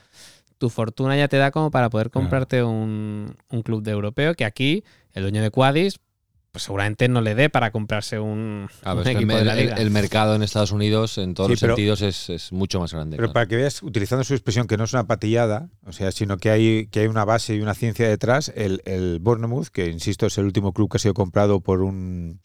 [0.60, 4.46] tu fortuna ya te da como para poder comprarte un, un club de europeo, que
[4.46, 6.00] aquí el dueño de Quadis,
[6.58, 9.76] pues seguramente no le dé para comprarse un, el, equipo de la el- liga.
[9.76, 12.92] el mercado en Estados Unidos, en todos Sí, los pero- sentidos, es, es mucho más
[12.94, 13.16] grande.
[13.16, 13.34] Pero claro.
[13.34, 16.50] para que veas, utilizando su expresión, que no es una patillada, o sea, sino que
[16.50, 20.38] hay, que hay una base y una ciencia detrás, el, el Bournemouth, que insisto, es
[20.40, 22.40] el último club que ha sido comprado por un,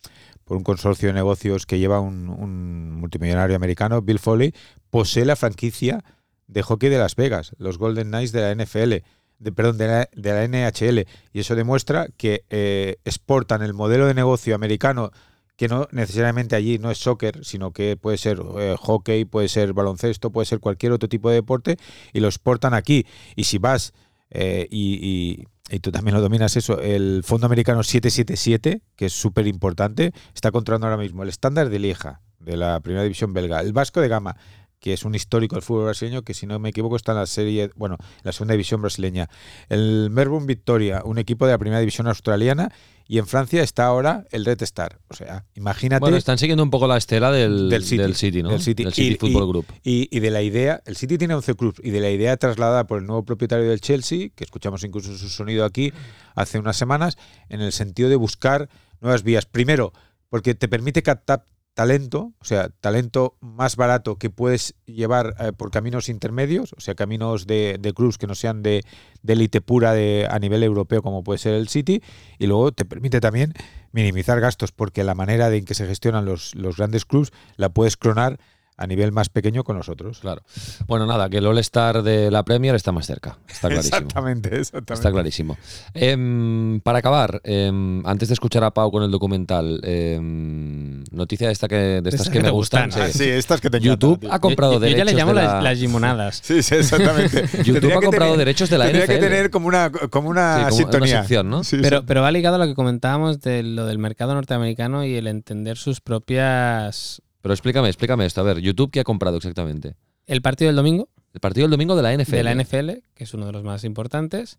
[0.44, 4.52] por un consorcio de negocios que lleva un, un multimillonario americano, Bill Foley,
[4.90, 6.04] posee la franquicia
[6.48, 9.04] de hockey de Las Vegas, los Golden Knights de la NFL,
[9.50, 11.06] perdón, de la, de la NHL.
[11.32, 15.10] Y eso demuestra que eh, exportan el modelo de negocio americano
[15.56, 19.72] que no necesariamente allí no es soccer, sino que puede ser eh, hockey, puede ser
[19.74, 21.76] baloncesto, puede ser cualquier otro tipo de deporte,
[22.12, 23.06] y lo exportan aquí.
[23.36, 23.92] Y si vas,
[24.30, 29.12] eh, y, y- y tú también lo dominas eso, el Fondo Americano 777, que es
[29.12, 33.60] súper importante, está controlando ahora mismo el estándar de Lieja, de la primera división belga,
[33.60, 34.36] el Vasco de Gama,
[34.82, 37.26] que es un histórico del fútbol brasileño, que si no me equivoco está en la
[37.26, 39.30] serie, bueno, en la segunda división brasileña.
[39.68, 42.72] El Melbourne Victoria, un equipo de la primera división australiana,
[43.06, 44.98] y en Francia está ahora el Red Star.
[45.08, 46.00] O sea, imagínate.
[46.00, 48.48] Bueno, están siguiendo un poco la estela del, Del City, del City, ¿no?
[48.48, 48.82] del City.
[48.96, 49.66] Y- Football y- Group.
[49.84, 52.86] Y, y de la idea, el City tiene 11 clubes, y de la idea trasladada
[52.88, 55.92] por el nuevo propietario del Chelsea, que escuchamos incluso su sonido aquí
[56.34, 57.16] hace unas semanas,
[57.48, 58.68] en el sentido de buscar
[59.00, 59.46] nuevas vías.
[59.46, 59.92] Primero,
[60.28, 61.44] porque te permite captar
[61.74, 66.94] talento, o sea, talento más barato que puedes llevar eh, por caminos intermedios, o sea,
[66.94, 68.84] caminos de, de clubs que no sean de
[69.22, 72.02] de élite pura de, a nivel europeo como puede ser el City,
[72.38, 73.54] y luego te permite también
[73.92, 77.68] minimizar gastos, porque la manera de en que se gestionan los, los grandes clubs la
[77.68, 78.38] puedes clonar
[78.76, 80.18] a nivel más pequeño con nosotros.
[80.20, 80.42] Claro.
[80.86, 83.38] Bueno, nada, que el All-Star de la Premier está más cerca.
[83.48, 83.96] Está clarísimo.
[83.96, 84.94] Exactamente, exactamente.
[84.94, 85.56] Está clarísimo.
[85.94, 91.68] Em, para acabar, em, antes de escuchar a Pau con el documental, em, noticia esta
[91.68, 92.86] que, de estas Estas que, que me gustan.
[92.86, 93.02] gustan.
[93.04, 93.18] Ah, sí.
[93.18, 95.52] sí, estas que te YouTube ha comprado yo, yo ya derechos le llamo de las,
[95.54, 96.40] la- las gimonadas.
[96.42, 97.42] Sí, sí, exactamente.
[97.58, 99.24] YouTube Tendría ha comprado tener- derechos de la tendría que NFL.
[99.26, 101.18] tener como una, como una Sí, como una sintonía.
[101.20, 101.62] sección, ¿no?
[101.64, 102.04] Sí, Pero, sí.
[102.06, 105.76] pero va ligado a lo que comentábamos de lo del mercado norteamericano y el entender
[105.76, 107.22] sus propias...
[107.42, 108.40] Pero explícame, explícame esto.
[108.40, 109.96] A ver, YouTube, ¿qué ha comprado exactamente?
[110.26, 112.36] El partido del domingo, El partido del domingo de la NFL.
[112.36, 114.56] de la NFL, que es uno de los más importantes.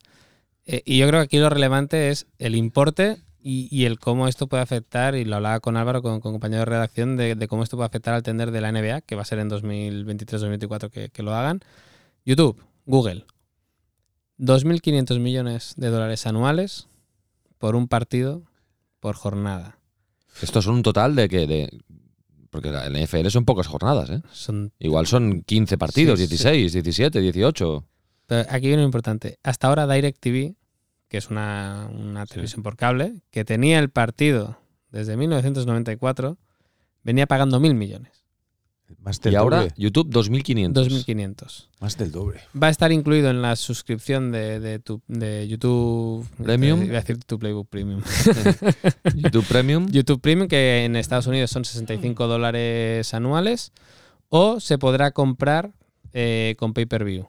[0.66, 4.28] Eh, y yo creo que aquí lo relevante es el importe y, y el cómo
[4.28, 7.48] esto puede afectar, y lo hablaba con Álvaro, con, con compañero de redacción, de, de
[7.48, 10.90] cómo esto puede afectar al tender de la NBA, que va a ser en 2023-2024
[10.90, 11.62] que, que lo hagan.
[12.26, 13.26] YouTube, Google,
[14.40, 16.88] 2.500 millones de dólares anuales
[17.58, 18.44] por un partido
[19.00, 19.78] por jornada.
[20.42, 21.48] Estos son un total de que.
[21.48, 21.80] De,
[22.54, 24.22] porque la NFL son pocas jornadas, ¿eh?
[24.32, 26.30] Son Igual son 15 partidos, Sí, sí.
[26.30, 27.84] 16, 17, 18.
[28.28, 29.40] Pero aquí viene lo importante.
[29.42, 30.54] Hasta ahora DirecTV,
[31.10, 34.60] que es una, una televisión por cable, que tenía el partido
[34.92, 36.38] desde 1994,
[37.02, 38.23] venía pagando mil millones.
[39.02, 39.74] Más del Y ahora doble.
[39.78, 40.88] YouTube 2500.
[41.08, 41.68] 2.500.
[41.80, 42.42] Más del doble.
[42.62, 46.84] Va a estar incluido en la suscripción de, de, tu- de YouTube Premium.
[46.84, 48.02] Iba a decir tu Playbook Premium.
[49.16, 49.88] YouTube Premium.
[49.90, 53.72] YouTube Premium, que en Estados Unidos son 65 dólares anuales,
[54.30, 55.72] o se podrá comprar
[56.14, 57.28] eh, con pay-per-view.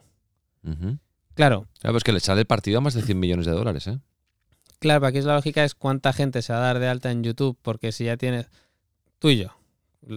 [1.35, 3.87] Claro, Claro, pues que le sale el partido a más de 100 millones de dólares,
[3.87, 3.99] ¿eh?
[4.79, 7.11] Claro, pero aquí es la lógica es cuánta gente se va a dar de alta
[7.11, 8.47] en YouTube, porque si ya tienes
[9.19, 9.49] tú y yo,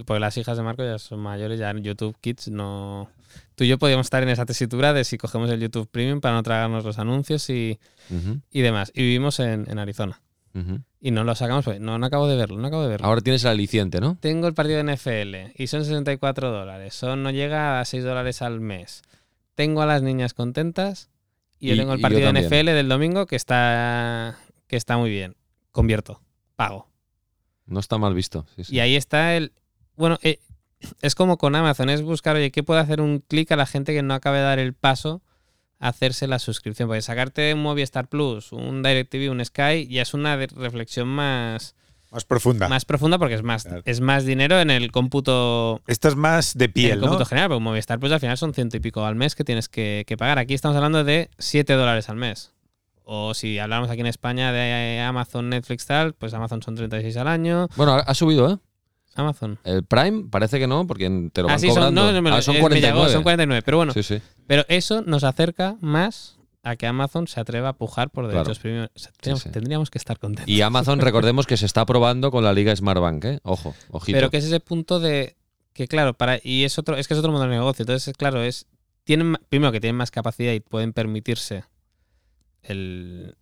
[0.06, 3.08] porque las hijas de Marco ya son mayores, ya en YouTube Kids no...
[3.54, 6.34] Tú y yo podríamos estar en esa tesitura de si cogemos el YouTube Premium para
[6.34, 7.78] no tragarnos los anuncios y,
[8.50, 8.90] y demás.
[8.94, 10.20] Y vivimos en, en Arizona.
[11.00, 13.06] Y no lo sacamos, pues no, no acabo de verlo, no acabo de verlo.
[13.06, 14.16] Ahora tienes el aliciente, ¿no?
[14.20, 16.94] Tengo el partido de NFL y son 64 dólares.
[16.94, 19.02] Son, no llega a 6 dólares al mes.
[19.54, 21.10] Tengo a las niñas contentas
[21.60, 22.42] y, yo tengo el partido de.
[22.42, 25.36] NFL del domingo que está, que está muy bien.
[25.70, 26.20] Convierto,
[26.56, 26.88] pago.
[27.66, 28.46] No está mal visto.
[28.56, 28.74] sí, sí.
[28.74, 29.52] Y ahí está el...
[29.98, 30.38] Bueno, eh,
[31.02, 33.92] es como con Amazon, es buscar, oye, ¿qué puede hacer un clic a la gente
[33.92, 35.22] que no acabe de dar el paso
[35.80, 36.88] a hacerse la suscripción?
[36.88, 41.74] Porque sacarte un Movistar Plus, un DirecTV, un Sky, ya es una reflexión más,
[42.12, 42.68] Más profunda.
[42.68, 43.82] más profunda porque es más, Claro.
[43.84, 47.06] es más dinero en el cómputo Esta es más de en piel, el ¿no?
[47.08, 49.68] cómputo general, porque Movistar pues al final son ciento y pico al mes que tienes
[49.68, 50.38] que, que pagar.
[50.38, 52.52] Aquí estamos hablando de 7 dólares al mes.
[53.10, 57.26] O si hablamos aquí en España de Amazon, Netflix, tal, pues Amazon son 36 al
[57.26, 57.66] año.
[57.74, 58.58] Bueno, ha, ha subido, ¿eh?
[59.18, 59.58] Amazon.
[59.64, 62.34] El Prime parece que no, porque te lo van Ah, sí, son, no, no, lo-
[62.34, 62.98] Ah, son eh, me 49.
[62.98, 63.92] llegó, son 49, pero bueno.
[63.92, 64.20] Sí, sí.
[64.46, 68.38] Pero eso nos acerca más a que Amazon se atreva a pujar por Claro.
[68.40, 68.86] derechos premium.
[68.94, 69.50] O sea, Tendríamos, sí.
[69.50, 70.48] tendríamos que estar contentos.
[70.52, 73.40] Y Amazon, recordemos que se está probando con la Liga Smartbank, ¿eh?
[73.42, 74.16] Ojo, ojito.
[74.16, 75.36] Pero que es ese punto de
[75.72, 78.42] que claro, para y es otro es que es otro modelo de negocio, entonces claro,
[78.42, 78.66] es
[79.04, 81.64] tienen primero que tienen más capacidad y pueden permitirse
[82.62, 83.36] el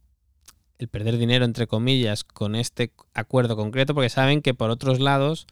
[0.79, 5.47] el perder dinero entre comillas con este acuerdo concreto porque saben que por otros lados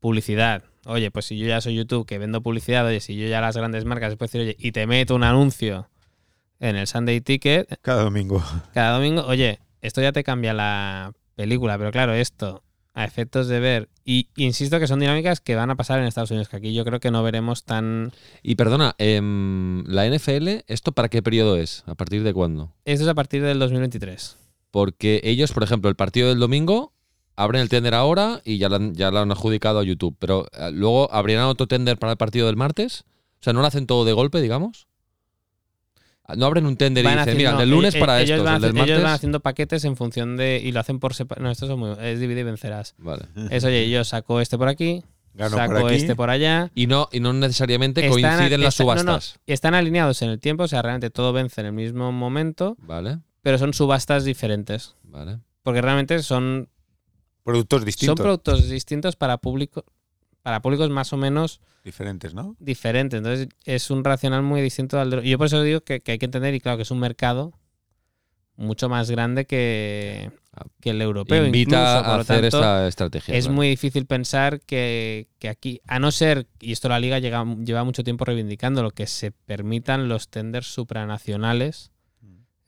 [0.00, 0.64] publicidad.
[0.86, 3.56] Oye, pues si yo ya soy YouTube que vendo publicidad, oye, si yo ya las
[3.56, 5.88] grandes marcas puedo decir, oye, y te meto un anuncio
[6.58, 8.42] en el Sunday Ticket, Cada domingo.
[8.74, 13.60] cada domingo, oye, esto ya te cambia la película, pero claro, esto a efectos de
[13.60, 16.74] ver, y insisto que son dinámicas que van a pasar en Estados Unidos, que aquí
[16.74, 18.12] yo creo que no veremos tan...
[18.42, 21.84] Y perdona, em, la NFL, ¿esto para qué periodo es?
[21.86, 22.72] ¿A partir de cuándo?
[22.84, 24.36] Esto es a partir del 2023.
[24.72, 26.92] Porque ellos, por ejemplo, el partido del domingo
[27.36, 30.16] abren el tender ahora y ya lo han, ya lo han adjudicado a YouTube.
[30.18, 33.04] Pero eh, luego abrirán otro tender para el partido del martes.
[33.40, 34.86] O sea, no lo hacen todo de golpe, digamos.
[36.24, 38.20] Ah, No abren un tender y Van dicen, haciendo- mira, el del lunes eh, para
[38.20, 39.14] ellos estos, van el del haci- ellos van martes.
[39.16, 40.60] haciendo paquetes en función de...
[40.62, 41.44] Y lo hacen por separado.
[41.46, 42.94] No, esto es, muy, es dividir y vencerás.
[42.98, 43.24] Vale.
[43.50, 45.02] Es, oye, yo saco este por aquí,
[45.34, 45.96] Gano saco por aquí.
[45.96, 46.70] este por allá.
[46.74, 49.40] Y no, y no necesariamente Están- coinciden las está- no, no, subastas.
[49.46, 53.18] están alineados en el tiempo, o sea, realmente todo vence en el mismo momento, Vale,
[53.42, 54.94] pero son subastas diferentes.
[55.04, 55.38] vale.
[55.62, 56.68] Porque realmente son
[57.50, 58.16] Productos distintos.
[58.16, 59.84] Son productos distintos para público,
[60.42, 62.56] para públicos más o menos diferentes, ¿no?
[62.58, 63.18] diferentes.
[63.18, 65.28] Entonces es un racional muy distinto al de...
[65.28, 67.52] Yo por eso digo que, que hay que entender, y claro, que es un mercado
[68.56, 70.30] mucho más grande que,
[70.82, 71.46] que el europeo.
[71.46, 73.34] Invita incluso, por a lo hacer tanto, esta estrategia.
[73.34, 73.56] Es claro.
[73.56, 77.84] muy difícil pensar que, que aquí, a no ser, y esto la liga llega- lleva
[77.84, 81.90] mucho tiempo reivindicando, lo que se permitan los tenders supranacionales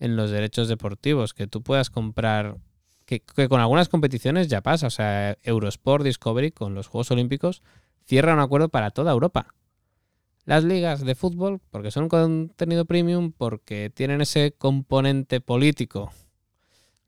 [0.00, 2.56] en los derechos deportivos, que tú puedas comprar,
[3.06, 7.62] que, que con algunas competiciones ya pasa, o sea, Eurosport Discovery con los Juegos Olímpicos
[8.04, 9.54] cierra un acuerdo para toda Europa.
[10.44, 16.12] Las ligas de fútbol, porque son contenido premium, porque tienen ese componente político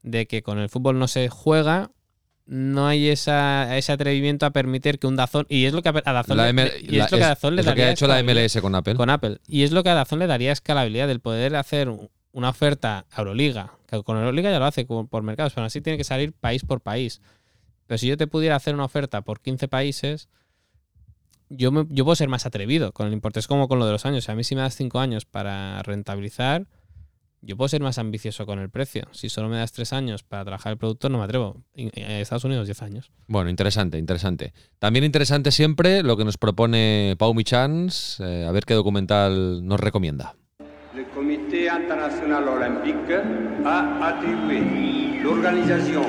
[0.02, 1.90] de que con el fútbol no se juega,
[2.46, 5.92] no hay esa, ese atrevimiento a permitir que un Dazón y es lo que a
[5.92, 7.88] Dazón La le, y es la- lo que a Dazón le es lo que daría
[7.88, 8.94] ha hecho la MLS con Apple.
[8.96, 12.10] con Apple y es lo que a Dazón le daría escalabilidad del poder hacer un-
[12.34, 15.96] una oferta a Euroliga que con Euroliga ya lo hace por mercados pero así tiene
[15.96, 17.22] que salir país por país
[17.86, 20.28] pero si yo te pudiera hacer una oferta por 15 países
[21.48, 23.92] yo, me- yo puedo ser más atrevido con el importe es como con lo de
[23.92, 26.66] los años a mí si me das 5 años para rentabilizar
[27.46, 29.06] yo puedo ser más ambicioso con el precio.
[29.12, 31.60] Si solo me das tres años para trabajar el producto, no me atrevo.
[31.74, 33.12] En Estados Unidos, 10 años.
[33.26, 34.54] Bueno, interesante, interesante.
[34.78, 39.78] También interesante siempre lo que nos propone Pau Michans, eh, a ver qué documental nos
[39.78, 40.36] recomienda.
[41.54, 43.14] Comité international olympique
[43.64, 46.02] a attribué l'organisation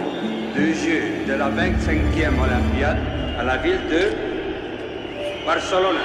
[0.55, 2.97] des Jeux de la 25e Olympiade
[3.37, 5.99] à la ville de Barcelona.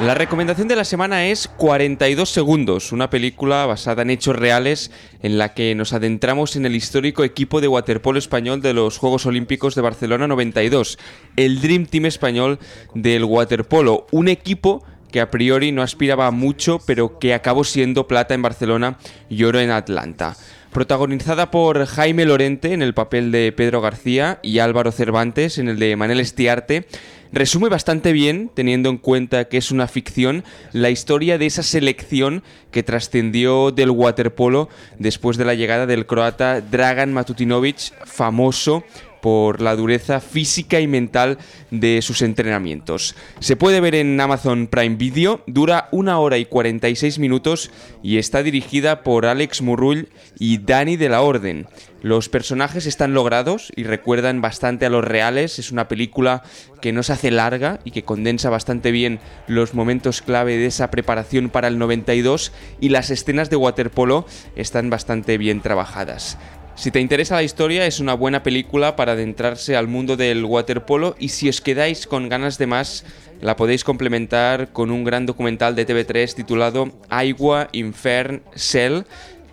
[0.00, 4.90] La recomendación de la semana es 42 segundos, una película basada en hechos reales
[5.22, 9.24] en la que nos adentramos en el histórico equipo de waterpolo español de los Juegos
[9.24, 10.98] Olímpicos de Barcelona 92,
[11.36, 12.58] el Dream Team español
[12.94, 18.34] del waterpolo, un equipo que a priori no aspiraba mucho, pero que acabó siendo plata
[18.34, 18.98] en Barcelona
[19.28, 20.36] y oro en Atlanta.
[20.72, 25.78] Protagonizada por Jaime Lorente en el papel de Pedro García y Álvaro Cervantes en el
[25.78, 26.86] de Manel Estiarte,
[27.30, 32.42] resume bastante bien, teniendo en cuenta que es una ficción, la historia de esa selección
[32.70, 38.82] que trascendió del waterpolo después de la llegada del croata Dragan Matutinovic, famoso
[39.22, 41.38] por la dureza física y mental
[41.70, 43.14] de sus entrenamientos.
[43.38, 47.70] Se puede ver en Amazon Prime Video, dura una hora y 46 minutos
[48.02, 50.08] y está dirigida por Alex Murrull
[50.38, 51.68] y Dani de la Orden.
[52.02, 55.60] Los personajes están logrados y recuerdan bastante a los reales.
[55.60, 56.42] Es una película
[56.80, 60.90] que no se hace larga y que condensa bastante bien los momentos clave de esa
[60.90, 66.38] preparación para el 92 y las escenas de waterpolo están bastante bien trabajadas.
[66.82, 71.14] Si te interesa la historia, es una buena película para adentrarse al mundo del waterpolo
[71.16, 73.04] y si os quedáis con ganas de más,
[73.40, 79.02] la podéis complementar con un gran documental de TV3 titulado Aigua, Infern, Cell,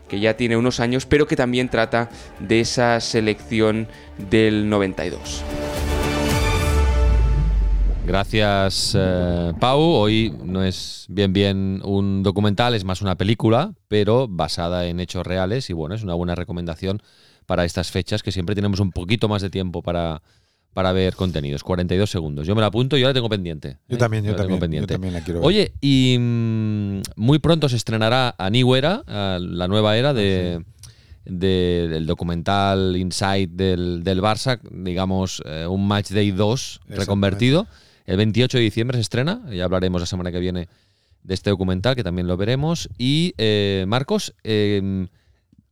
[0.08, 2.10] que ya tiene unos años, pero que también trata
[2.40, 5.44] de esa selección del 92.
[8.14, 9.80] Gracias, eh, Pau.
[9.80, 15.28] Hoy no es bien bien un documental, es más una película, pero basada en hechos
[15.28, 17.04] reales y bueno, es una buena recomendación
[17.46, 20.24] para estas fechas que siempre tenemos un poquito más de tiempo para,
[20.74, 21.62] para ver contenidos.
[21.64, 22.48] 42 segundos.
[22.48, 23.78] Yo me la apunto y yo la tengo pendiente.
[23.88, 24.00] Yo ¿eh?
[24.00, 24.94] también, yo tengo también, yo pendiente.
[24.96, 25.48] también la quiero ver.
[25.48, 30.64] Oye, y mm, muy pronto se estrenará a New Era, a la nueva era de,
[31.26, 37.68] de- del documental Inside del, del Barça, digamos, eh, un Match Day 2 reconvertido.
[38.10, 40.68] El 28 de diciembre se estrena, ya hablaremos la semana que viene
[41.22, 42.90] de este documental, que también lo veremos.
[42.98, 45.08] Y eh, Marcos, eh,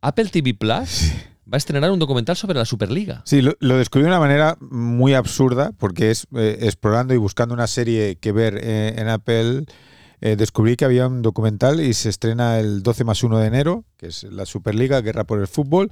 [0.01, 1.13] Apple TV Plus
[1.51, 3.23] va a estrenar un documental sobre la Superliga.
[3.25, 7.55] Sí, lo, lo descubrí de una manera muy absurda, porque es eh, explorando y buscando
[7.55, 9.65] una serie que ver eh, en Apple,
[10.21, 13.83] eh, descubrí que había un documental y se estrena el 12 más 1 de enero,
[13.97, 15.91] que es la Superliga, Guerra por el Fútbol.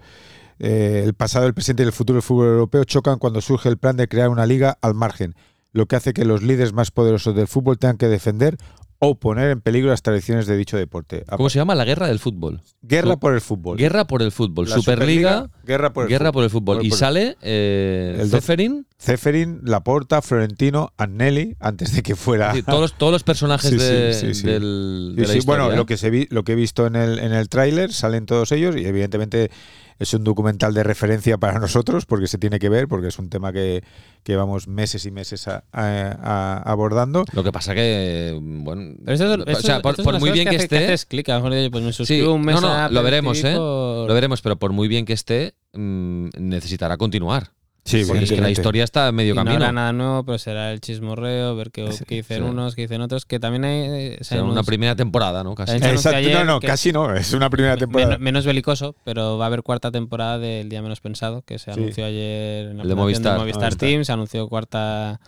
[0.60, 3.98] El pasado, el presente y el futuro del fútbol europeo chocan cuando surge el plan
[3.98, 5.36] de crear una liga al margen,
[5.76, 8.58] lo que hace que los líderes más poderosos del fútbol tengan que defender
[8.98, 11.26] o poner en peligro las tradiciones de dicho deporte.
[11.36, 11.76] ¿Cómo se llama?
[11.76, 12.62] La guerra del fútbol.
[12.82, 13.78] Guerra por el fútbol.
[13.78, 14.70] Guerra por el fútbol.
[14.70, 16.34] La Superliga, Superliga, guerra por el guerra fútbol.
[16.34, 16.78] por el fútbol.
[16.78, 22.54] Por- Y por- sale eh, El Ceferin, Ceferin, Laporta, Florentino, Annelli, antes de que fuera.
[22.54, 26.10] sí, todos, todos los personajes Sí, de, sí, del- de la bueno, lo que, se
[26.10, 29.52] vi, lo que he visto en el, en el tráiler, salen todos ellos y evidentemente
[30.00, 33.30] es un documental de referencia para nosotros porque se tiene que ver, porque es un
[33.30, 33.84] tema que,
[34.24, 37.24] que llevamos meses y meses a- a- a- abordando.
[37.34, 41.06] Lo que pasa que, bueno, esto, o sea, por, por muy bien que, esté, haces
[41.06, 43.44] clic, a lo mejor dices, pues me sí, un mes no, no, a lo veremos,
[43.44, 43.54] ¿eh?
[43.54, 47.52] Lo veremos, pero por muy bien que esté, mm, necesitará continuar.
[47.88, 49.56] Sí, Porque es que la historia está a medio y no camino.
[49.58, 52.50] habrá nada nuevo, pero será el chismorreo, ver qué, qué dicen sí.
[52.50, 53.80] unos, qué dicen otros, que también hay...
[53.82, 55.54] eh, sabemos- una primera temporada, ¿no?
[55.54, 55.76] Casi.
[55.76, 58.14] Exacto, no, ayer no, casi no, es una primera temporada.
[58.14, 61.72] Men- menos belicoso, pero va a haber cuarta temporada del Día Menos Pensado, que se
[61.74, 61.80] Sí.
[61.80, 63.34] anunció ayer en la El de Movistar.
[63.34, 63.76] de Movistar.
[63.76, 65.20] Team, se anunció cuarta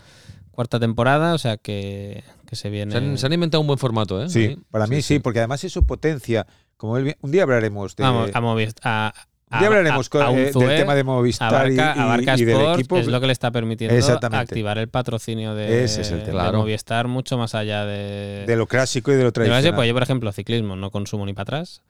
[0.49, 2.91] cuarta temporada, o sea que, que se viene...
[2.91, 4.29] Se han, se han inventado un buen formato, ¿eh?
[4.29, 6.47] Sí, para mí sí, porque además eso potencia.
[6.77, 8.01] Como un día hablaremos de.
[8.03, 9.13] Vamos, a Movistar...
[9.49, 12.97] día hablaremos co- eh, del tema de Movistar y, Abarca, y- abarca y del equipo.
[12.97, 13.95] es lo que le está permitiendo
[14.33, 16.25] activar el patrocinio de, Ese es el tema.
[16.25, 16.57] de Claro.
[16.59, 18.43] Movistar mucho más allá de...
[18.45, 19.75] de lo clásico y de lo de lo que tradicional.
[19.75, 21.81] pues yo, por ejemplo, ciclismo no consumo ni para atrás.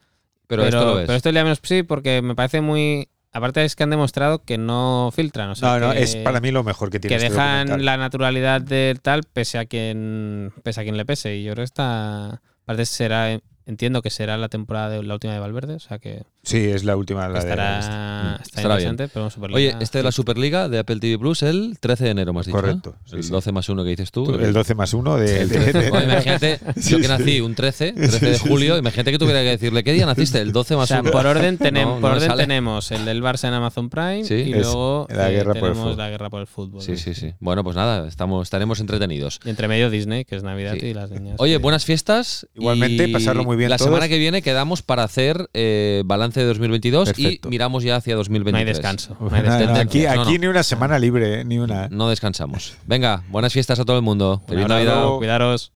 [0.47, 1.05] Pero, esto lo ves.
[1.07, 3.09] pero esto el día menos sí, porque me parece muy.
[3.33, 5.49] Aparte es que han demostrado que no filtran.
[5.49, 7.65] O sea, no, no, que, es para mí lo mejor que tiene que este dejan
[7.67, 7.85] documental.
[7.85, 11.35] la naturalidad del tal pese a quien pese a quien le pese.
[11.35, 12.41] Y yo creo que esta.
[12.63, 13.37] Aparte será.
[13.65, 15.73] Entiendo que será la temporada de la última de Valverde.
[15.73, 17.27] O sea que Sí, es la última.
[17.27, 18.89] La de- estará, Mm, estará estará bien.
[18.91, 19.13] interesante.
[19.13, 20.15] Pero Superliga, Oye, este de la sí.
[20.15, 22.55] Superliga de Apple TV Plus el 13 de enero, más dicho.
[22.57, 23.01] Correcto, ¿eh?
[23.05, 23.29] sí, el sí.
[23.31, 24.33] 12 más 1 que dices tú.
[24.33, 25.77] el 12 más 1 de, El de- 13.
[25.79, 27.09] de- Oye, imagínate, Sí, yo que sí.
[27.09, 30.39] nací un 13, 13 de julio, imagínate que tuviera que decirle, ¿qué día naciste?
[30.41, 31.11] El 12 O más sea, 1.
[31.11, 32.43] por orden, tenem- No, por no orden sale.
[32.43, 34.33] tenemos el del Barça en Amazon Prime Sí.
[34.35, 35.97] y luego la eh, guerra por el tenemos fútbol.
[35.97, 36.81] la guerra por el fútbol.
[36.81, 37.33] Sí, sí, sí.
[37.39, 39.39] Bueno, pues nada, estamos, estaremos entretenidos.
[39.45, 40.87] Y entre medio Disney, que es Navidad Sí.
[40.87, 41.35] y las niñas.
[41.39, 42.47] Oye, buenas fiestas.
[42.55, 46.03] Igualmente, y pasarlo muy bien La semana que viene quedamos para hacer eh,
[46.37, 47.47] balance de 2022 Perfecto.
[47.47, 48.53] y miramos ya hacia 2023.
[48.53, 49.17] No hay descanso.
[49.19, 49.81] No No, hay no, descanso.
[49.81, 50.21] aquí No, no.
[50.21, 51.87] aquí ni una semana libre, eh, ni una.
[51.89, 52.75] No descansamos.
[52.85, 54.41] Venga, buenas fiestas a todo el mundo.
[54.43, 55.17] Un Feliz abrazo, Navidad.
[55.17, 55.71] Cuidaros.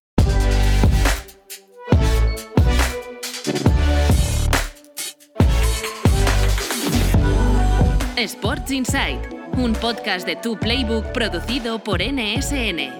[8.16, 9.18] Sports Insight,
[9.56, 12.92] un podcast de Tu Playbook producido por NSN.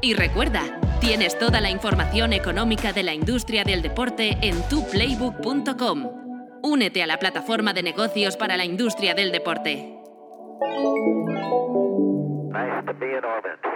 [0.00, 0.62] Y recuerda,
[0.96, 6.10] tienes toda la información económica de la industria del deporte en tuplaybook.com.
[6.62, 9.98] Únete a la plataforma de negocios para la industria del deporte.
[12.52, 13.75] Nice orbit.